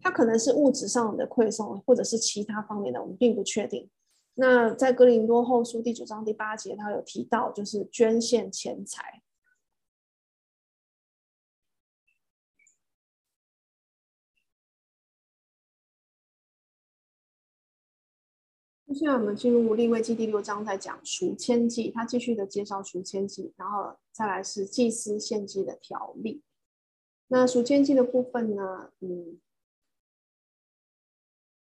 [0.00, 3.90] 它可能是物质上的馈送，或者是其他方面的，我们并不确定。
[4.34, 9.21] 那在哥林多后书第九章第八节，他有提到，就是捐献钱财。
[18.94, 26.42] 现在我们进入利未记第六章，在讲赎愆祭，他继续的介绍赎愆祭，然后再来是祭司献祭的条例。
[27.28, 29.38] 那赎愆祭的部分呢，嗯。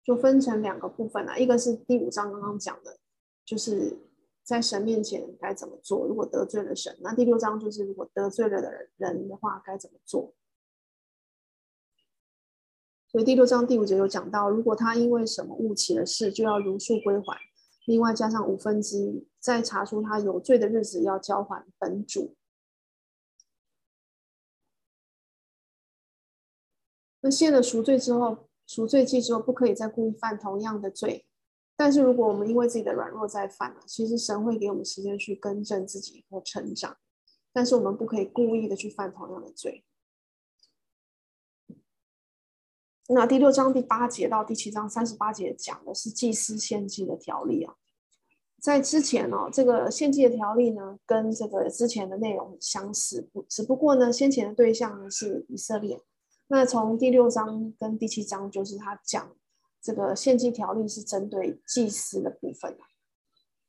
[0.06, 2.98] 就分成两个部分啊，一个是第五章刚刚讲的，
[3.42, 3.96] 就是
[4.42, 10.34] 在神面前该怎么做，如果得罪了神；那第六章就是如果得罪了的人的话该怎么做。
[13.14, 17.38] 所以第六章第五节有讲到，如果他因为什么误起了事，就要如数归还，
[17.86, 22.34] 另外加上五分之一，再查出他有罪的日子要交还本主。
[27.20, 28.48] 那献了赎罪之后。
[28.66, 31.26] 赎罪祭之后，不可以再故意犯同样的罪。
[31.76, 36.96] 但是，如果我们因为自己的软弱再犯了，其实神会给我们时间去更正自己或成长。
[37.52, 39.84] 但是，我们不可以故意的去犯同样的罪。
[43.08, 47.74] 那第六章第八节到第七章三十八节讲的是祭司献祭的条例啊。
[48.58, 56.00] 在之前哦，这个献祭的条例呢，跟这个之前的内容很相似，不，只不过呢，先前的对象是以色列。
[56.46, 59.36] 那从第六章跟第七章，就是他讲
[59.82, 62.74] 这个献祭条例是针对祭司的部分。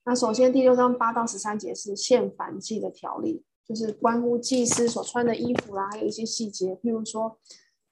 [0.06, 7.38] 那首先第六章八到十三节是献燔祭的条例，就是关乎祭司所穿的衣服啦，还有一些细节，譬如说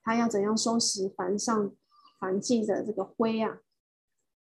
[0.03, 1.71] 他要怎样收拾燔上
[2.19, 3.59] 燔祭的这个灰啊。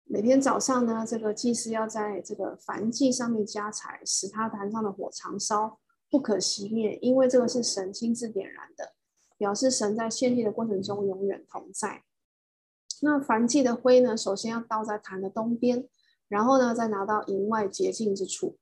[0.04, 5.78] 每天早上呢，这个祭司要在这个燔祭上面加柴，使他坛上的火常烧，
[6.08, 8.94] 不可熄灭，因为这个是神亲自点燃的。
[9.38, 12.04] 表示神在献祭的过程中永远同在。
[13.00, 15.88] 那燔祭的灰呢，首先要倒在坛的东边，
[16.28, 18.58] 然后呢，再拿到营外洁净之处。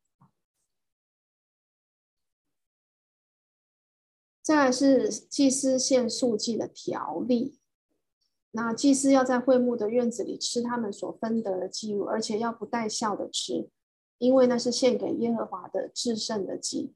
[4.49, 7.59] 再来是祭司献素祭的条例。
[8.53, 13.69] 那祭司要在会幕的院子里吃他们所分得的祭物，而且要不带笑的吃，
[14.17, 16.95] 因为那是献给耶和华的至圣的祭。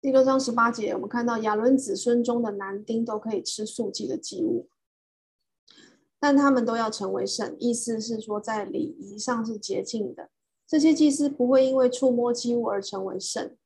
[0.00, 4.68] 第六章十八节，我们看到亚伦子孙中的男丁都可以吃素祭的祭物，
[6.20, 10.30] 但他们都要成为圣，意思是说在礼仪上是洁净的。
[10.70, 13.56] 这些祭司不会因为触摸祭物而成为圣，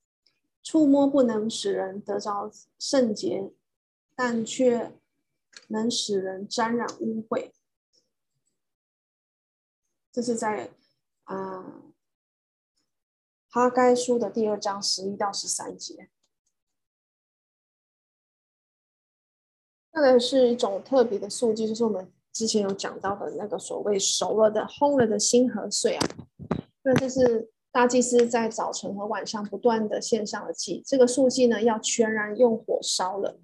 [0.63, 3.53] 触摸不能使人得着圣洁，
[4.17, 4.91] 但却
[5.69, 7.51] 能使人沾染污秽。
[10.11, 10.71] 这是在
[11.25, 11.83] 啊、呃、
[13.51, 16.09] 哈该书的第二章十一到十三节。
[19.93, 26.07] 那个是一种特别的素祭，就是我们之前有讲到的那个所谓熟了的、烘了的新禾穗啊。
[26.85, 30.83] 那这是大祭司在早晨和晚上不断的献上的祭。
[30.87, 33.41] 这个素祭呢，要全然用火烧了。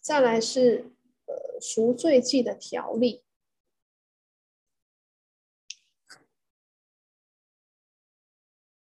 [0.00, 0.92] 再来是
[1.26, 3.24] 呃赎罪祭的条例，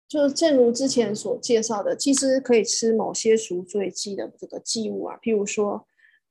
[0.07, 5.89] 就正如之前所介绍的，祭司可以吃某些赎罪祭的这个祭物啊，譬如说。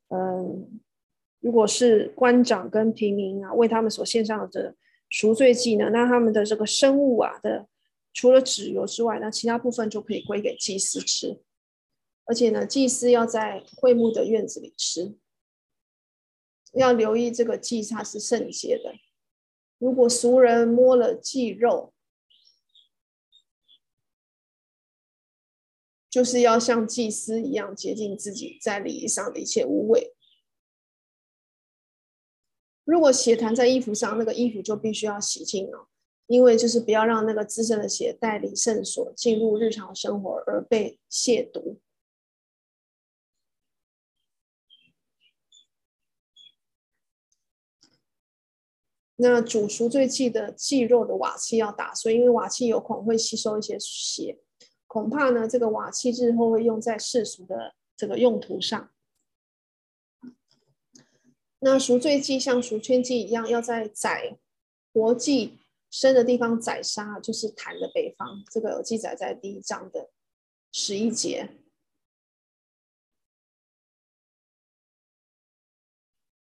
[0.10, 0.80] 嗯，
[1.40, 4.76] 如果是官长跟平民啊，为他们所献上的这
[5.14, 7.68] 赎罪祭呢，那他们的这个生物啊的，
[8.14, 11.40] 除了脂油之外，那其他部分就可以归给祭司吃。
[12.26, 15.16] 而且呢，祭司要在会幕的院子里吃，
[16.74, 18.96] 要留意这个祭它是圣洁的。
[19.78, 21.94] 如果俗人摸了祭肉，
[26.10, 30.13] 就是要像祭司一样洁净自己，在礼仪上的一切污秽。
[32.86, 35.88] 如果血弹在衣服上，那个衣服就必须要洗净了，
[36.28, 41.78] 因为就是不要让那个滋生的血带离圣所进入日常生活而被亵渎。
[49.16, 54.40] 那煮赎罪祭的祭肉的瓦器要打碎，因为瓦器有孔会吸收一些血，
[54.88, 58.92] 恐怕呢这个瓦器日后会用在世俗的这个用途上。
[61.66, 64.38] 那赎罪祭像赎愆祭一样，要在宰
[64.92, 65.60] 活祭
[65.90, 68.44] 生的地方宰杀，就是坛的北方。
[68.52, 70.10] 这个有记载在第一章的
[70.74, 71.52] 十一节。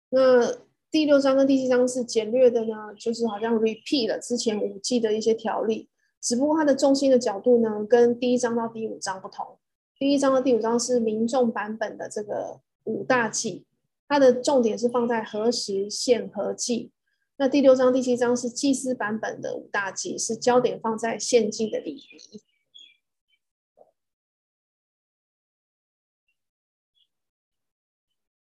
[0.09, 0.57] 那
[0.89, 5.87] 第六章跟第七章是简略的呢，就是好像 repeat 了之前五祭的一些条例，
[6.19, 9.59] 只不过它的重心的角度呢，跟第一章到第五章不同。
[9.99, 13.67] 第一章到第五章是民众版本的这个五大祭。
[14.07, 16.91] 它的重点是放在何时献何祭，
[17.37, 22.41] 那第六章、第七章是祭司版本的五大祭，是焦点放在献祭的礼仪。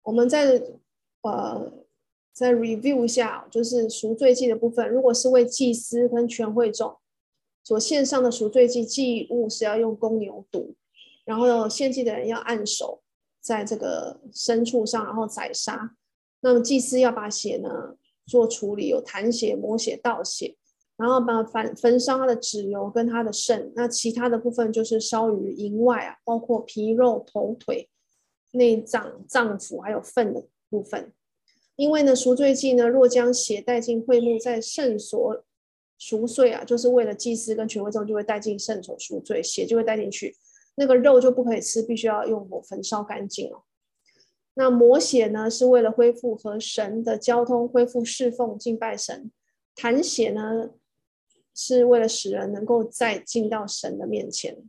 [0.03, 0.61] 我们再
[1.21, 1.73] 呃
[2.33, 4.89] 再 review 一下，就是赎罪祭的部分。
[4.89, 6.99] 如果是为祭司跟全会众
[7.63, 10.75] 所献上的赎罪祭祭物，是要用公牛犊，
[11.25, 13.03] 然后献祭的人要按手。
[13.41, 15.97] 在这个牲畜上，然后宰杀。
[16.41, 20.57] 那么祭司要把血呢做处理，有弹血、抹血、倒血，
[20.97, 23.73] 然后把焚焚烧它的脂油跟它的肾。
[23.75, 27.89] 那其他的部分就是烧于营外啊，包括皮肉、头腿、
[28.53, 31.13] 内脏、脏腑还有粪的部分。
[31.77, 35.45] 因为呢赎罪祭呢，若将血带进会幕，在圣所
[35.99, 40.37] 赎罪啊，就是为了祭司跟全会众就会带进圣所赎罪，血就会带进去。
[40.77, 43.65] 那个肉就不可以吃，必须要用火焚烧干净哦。
[44.55, 49.31] 那抹血呢，是为了恢复和神的交通，恢复侍奉、敬拜神；
[49.75, 50.71] 弹血呢，
[51.55, 54.69] 是为了使人能够再进到神的面前。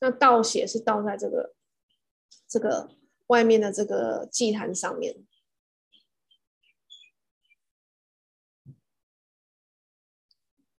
[0.00, 1.54] 那倒血是倒在这个
[2.48, 2.90] 这个
[3.26, 5.16] 外面的这个祭坛上面，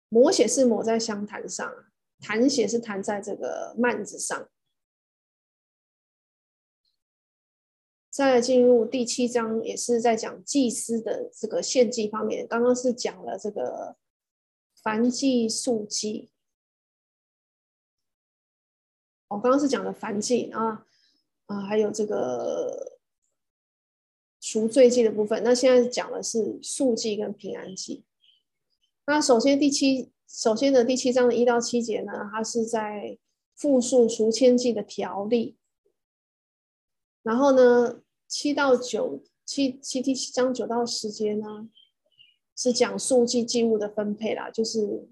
[0.09, 1.88] 抹血是抹在香坛上。
[2.19, 4.49] 弹血是弹在这个幔子上。
[8.09, 12.45] 再进入第七章，也是在讲祭司的这个献祭方面。
[12.45, 13.95] 刚刚是讲了这个
[14.83, 16.29] 燔祭、素祭。
[19.29, 20.85] 我、哦、刚刚是讲了燔祭啊，
[21.45, 22.99] 啊，还有这个
[24.41, 25.41] 赎罪祭的部分。
[25.43, 28.03] 那现在讲的是素祭跟平安祭。
[29.05, 30.11] 那首先第七。
[30.29, 33.17] 首先呢，第七章的一到七节呢，它是在
[33.55, 35.57] 复述赎愆祭的条例。
[37.23, 41.67] 然后呢，七到九七七第七章九到十节呢，
[42.55, 44.51] 是讲数祭祭物的分配啦。
[44.51, 45.09] 就是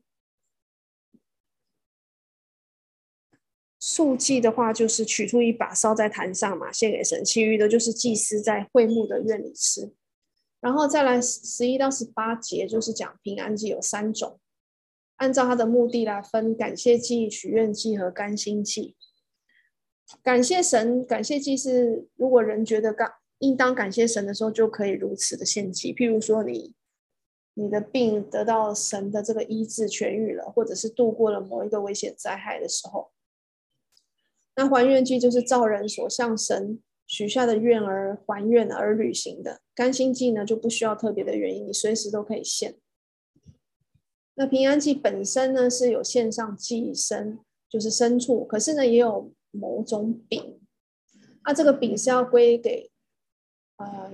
[3.79, 9.91] 数祭的话，就是取出一把烧在坛上嘛，献给神；其余的就是祭司在会幕的院里吃。
[10.59, 14.39] 然后再来十一到十八节，就是讲平安祭有三种。
[15.17, 18.95] 按照他的目的来分感谢祭、许愿祭和甘心祭。
[20.23, 25.93] 感谢神，感谢祭是如果人觉得刚应当感谢神的时候，就可以如此的献祭。
[25.93, 26.73] 譬如说你
[27.55, 33.11] 你的病得到神的这个医治痊愈了，或者是度过了某一个危险灾害的时候，
[34.55, 39.61] 那还愿祭就是照人所向神许下的愿而还愿而履行的。
[39.75, 42.75] 甘心祭呢就不需要特别的原因，你随时都可以献。
[44.39, 50.59] 那平安祭本身呢是有献上祭牲，就是牲畜，可是呢也有某种饼，
[51.43, 52.91] 那这个饼是要归给，
[53.77, 54.13] 呃，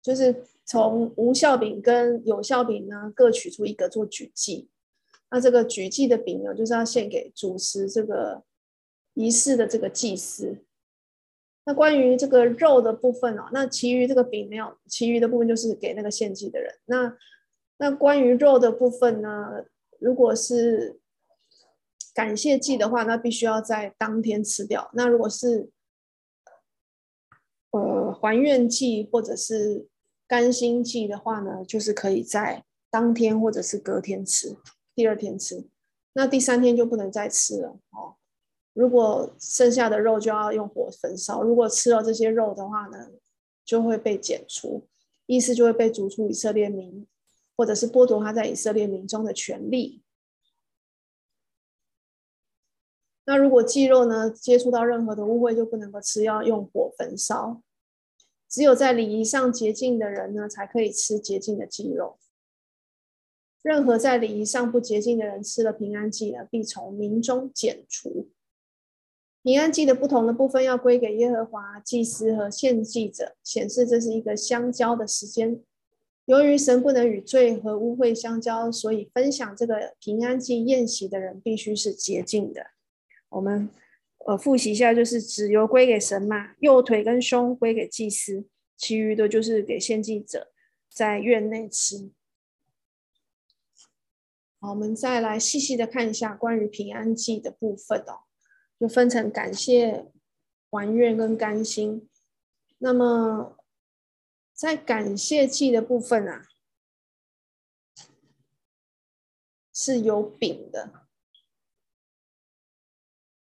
[0.00, 4.70] 就是从无效饼跟有效饼呢各取出一个做举祭，
[5.30, 8.42] 那这个举祭的饼呢就是要献给主持这个
[9.12, 10.64] 仪式的这个祭司。
[11.66, 16.72] 那关于这个肉的部分哦，那其余这个饼没有，其余的部分就是给那个献祭的人。
[16.86, 17.14] 那
[17.78, 19.64] 那关于肉的部分呢？
[19.98, 21.00] 如果是
[22.14, 24.90] 感谢祭的话，那必须要在当天吃掉。
[24.94, 25.70] 那如果是
[27.70, 29.86] 呃还愿祭或者是
[30.26, 34.56] 甘心祭的话呢，就是可以在当天或者是隔天吃，
[34.94, 35.66] 第二天吃。
[36.14, 38.16] 那第三天就不能再吃了哦。
[38.72, 41.42] 如果剩下的肉就要用火焚烧。
[41.42, 43.10] 如果吃了这些肉的话呢，
[43.64, 44.86] 就会被剪除，
[45.26, 47.06] 意思就会被逐出以色列民。
[47.56, 50.02] 或者是剥夺他在以色列民中的权利。
[53.24, 57.60] 那如果祭肉呢，接触到任何的污秽，就不能够吃，要用火焚烧。
[58.48, 62.18] 只有在礼仪上洁净的人呢，才可以吃洁净的祭肉。
[63.62, 68.30] 任何在礼仪上不洁净的人吃了平安祭呢，必从民中剪除。
[69.42, 75.64] 平安祭的不同的部分要归给耶和华祭司和献祭者，显示这是一个相交的时间。
[76.26, 82.66] 由于神不能与罪和污秽相交，所以分享这个平安祭宴席的人必须是洁净的。
[83.28, 83.70] 我们
[84.26, 88.44] 呃复习一下，就是脂油归给神嘛，右腿跟胸归给祭司，
[88.76, 90.52] 其余的就是给献祭者
[90.90, 92.10] 在院内吃。
[94.60, 98.26] 好，我们再来细细的看一下关于平安祭的部分哦，
[98.80, 100.06] 就分成感谢、
[100.70, 102.08] 还愿跟甘心。
[102.78, 103.55] 那么
[104.56, 106.46] 在感谢祭的部分啊，
[109.70, 111.06] 是有饼的。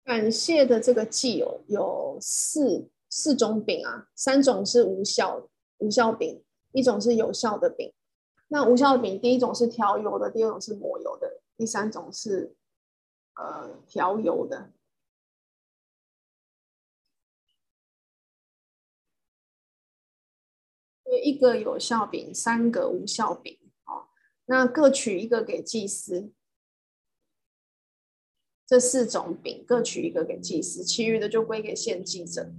[0.05, 5.49] 感谢的这个祭有有四四种饼啊，三种是无效
[5.79, 6.41] 无效饼，
[6.71, 7.93] 一种是有效的饼。
[8.47, 12.55] 那无效饼，第一种是调油的，第二种是抹油的，第三种是
[13.35, 14.71] 呃调油的。
[21.19, 24.07] 一个有效饼，三个无效饼，哦，
[24.45, 26.31] 那各取一个给祭司。
[28.65, 32.53] 这四种饼各取一个给祭司，其余的就归给献祭者。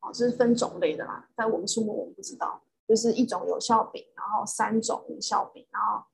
[0.00, 6.04] 哦，这是分种类的啦，在我们数目我们不知道，就是一种有效饼，然后三种无效饼，然后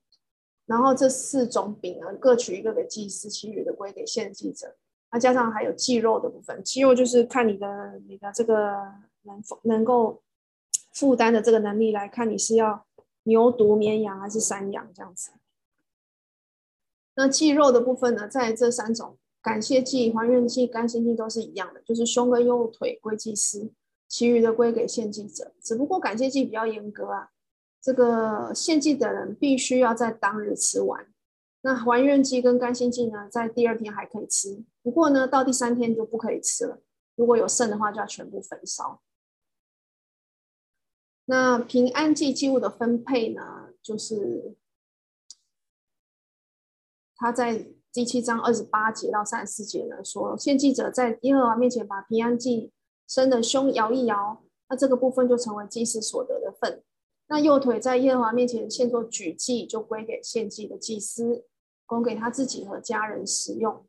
[0.67, 4.77] 然后这四种饼呢各取一个给祭司，其余的归给献祭者。
[5.11, 8.77] 那加上还有祭肉的部分，祭肉就是看你的你的这个
[9.23, 10.23] 能否能够
[10.93, 12.87] 负担的这个能力来看，你是要
[13.25, 15.33] 牛犊、绵羊还是山羊这样子。
[17.15, 19.19] 那祭肉的部分呢，在这三种。
[19.43, 23.73] 感谢祭、还愿祭、甘心祭都是一样的，就是胸跟右腿归祭司，
[24.07, 25.53] 其余的归给献祭者。
[25.61, 27.31] 只不过感谢祭比较严格啊，
[27.83, 31.05] 这个献祭的人必须要在当日吃完。
[31.63, 36.79] 那还愿祭跟甘心祭呢，在第二天还可以吃，不过呢，到第三天就不可以吃了。
[37.17, 39.03] 如果有剩的话，就要全部焚烧。
[41.25, 44.57] 那平安祭祭物的分配呢，就是
[47.17, 47.73] 他在。
[47.95, 52.73] 第七章二十八节到三十四节呢，说献祭者在耶和华面前把平安祭
[53.07, 56.83] 生的胸摇一摇，那这个部分就成为祭司所得的份。
[57.27, 61.45] 那右腿在耶和华面前献作举祭，就归给献祭的祭司，
[61.85, 63.87] 供给他自己和家人使用。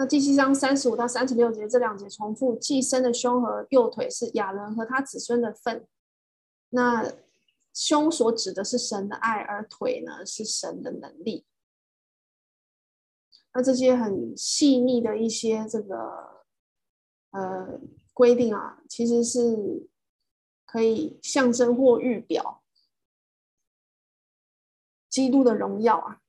[0.00, 5.86] 那第七章三十五到三十六节这两节重复，祭生的胸和右腿是亚伦和他子孙的份。
[6.70, 7.12] 那
[7.74, 11.44] 胸所指的是神的爱，而腿呢是神的能力。
[13.52, 16.46] 那这些很细腻的一些这个
[17.32, 17.78] 呃
[18.14, 19.86] 规定啊，其实是
[20.64, 22.62] 可以象征或预表
[25.10, 26.22] 基督的荣耀啊。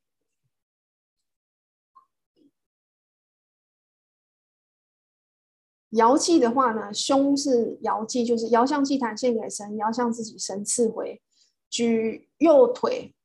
[5.92, 11.22] 摇祭的话呢，胸是摇祭，就是摇向祭坛献给神，摇向自己神赐回，
[11.70, 13.16] 举右腿。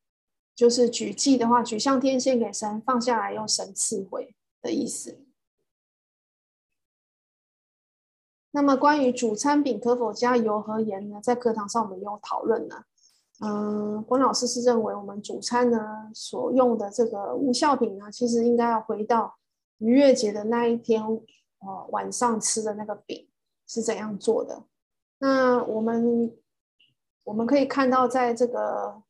[0.55, 5.19] 就是举祭的话，举向天献给神，放下来用神赐回的意思。
[8.53, 11.21] 那么关于主餐饼可否加油和盐呢？
[11.23, 12.85] 在课堂上我们有讨论呢。
[13.41, 19.37] 嗯，关老师是认为我们主餐呢所用的这个无效饼呢，其实应该要回到
[19.77, 21.03] 逾越节的那一天，
[21.67, 23.29] 呃，晚上吃的那个饼
[23.67, 24.65] 是怎样做的。
[25.19, 26.39] 那我们
[27.25, 29.03] 我们可以看到，在这个。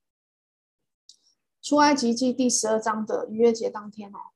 [1.62, 4.30] 出埃及记第十二章的逾越节当天哦，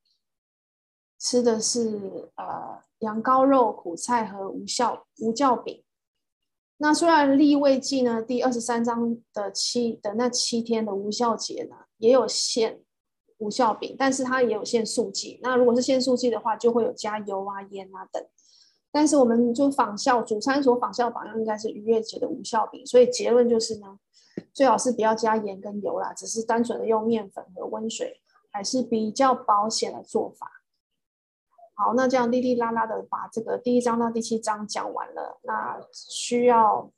[1.17, 5.85] 吃的是呃羊羔肉、苦菜和无效无酵饼。
[6.79, 12.83] 那虽然利未记呢第二十三章的七的那七天的无效节呢也有献
[13.41, 15.39] 无效饼，但是它也有限速剂。
[15.43, 18.25] 那如果是限速剂的话，就会有加油啊、盐啊等。
[18.91, 22.87] 但是我们就仿效主餐所仿效的榜样，应该是逾越节的无效饼。
[22.87, 23.99] 所以结论就是呢。
[24.55, 30.63] 最好是不要加盐跟油啦，只是单纯的用面粉和温水，还是比较保险的做法。
[31.75, 36.91] 好，那这样哩哩啦啦的把这个第一章到第七章讲完了，那需要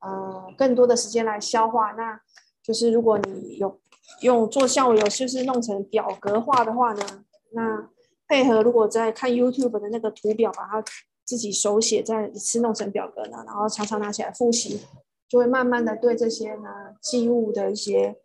[0.00, 1.92] 呃更多的时间来消化。
[1.92, 2.20] 那
[2.62, 3.80] 就是如果你有
[4.20, 7.90] 用做校友，就是弄成表格化的话呢，那
[8.28, 10.84] 配合如果在看 YouTube 的那个图表，把它
[11.24, 14.80] 自己手写再一次弄成表格呢，然后常常拿起来复习。
[15.28, 16.68] 就会慢慢的对这些呢
[17.02, 18.16] 祭物的一些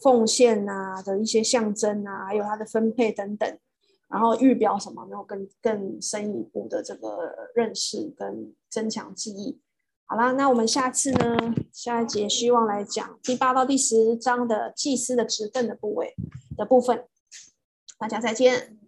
[0.00, 3.58] 奉献啊的一些象征啊，还有它的分配等等，
[4.08, 9.60] 然后预表什么，没有更更深一步的这个认识跟增强记忆。
[10.08, 11.36] 好啦，那我们下次呢，
[11.72, 16.14] 下一节希望来讲第八到第十章的祭司的职分的部位
[16.56, 17.04] 的部分。
[17.98, 18.85] 大家再见。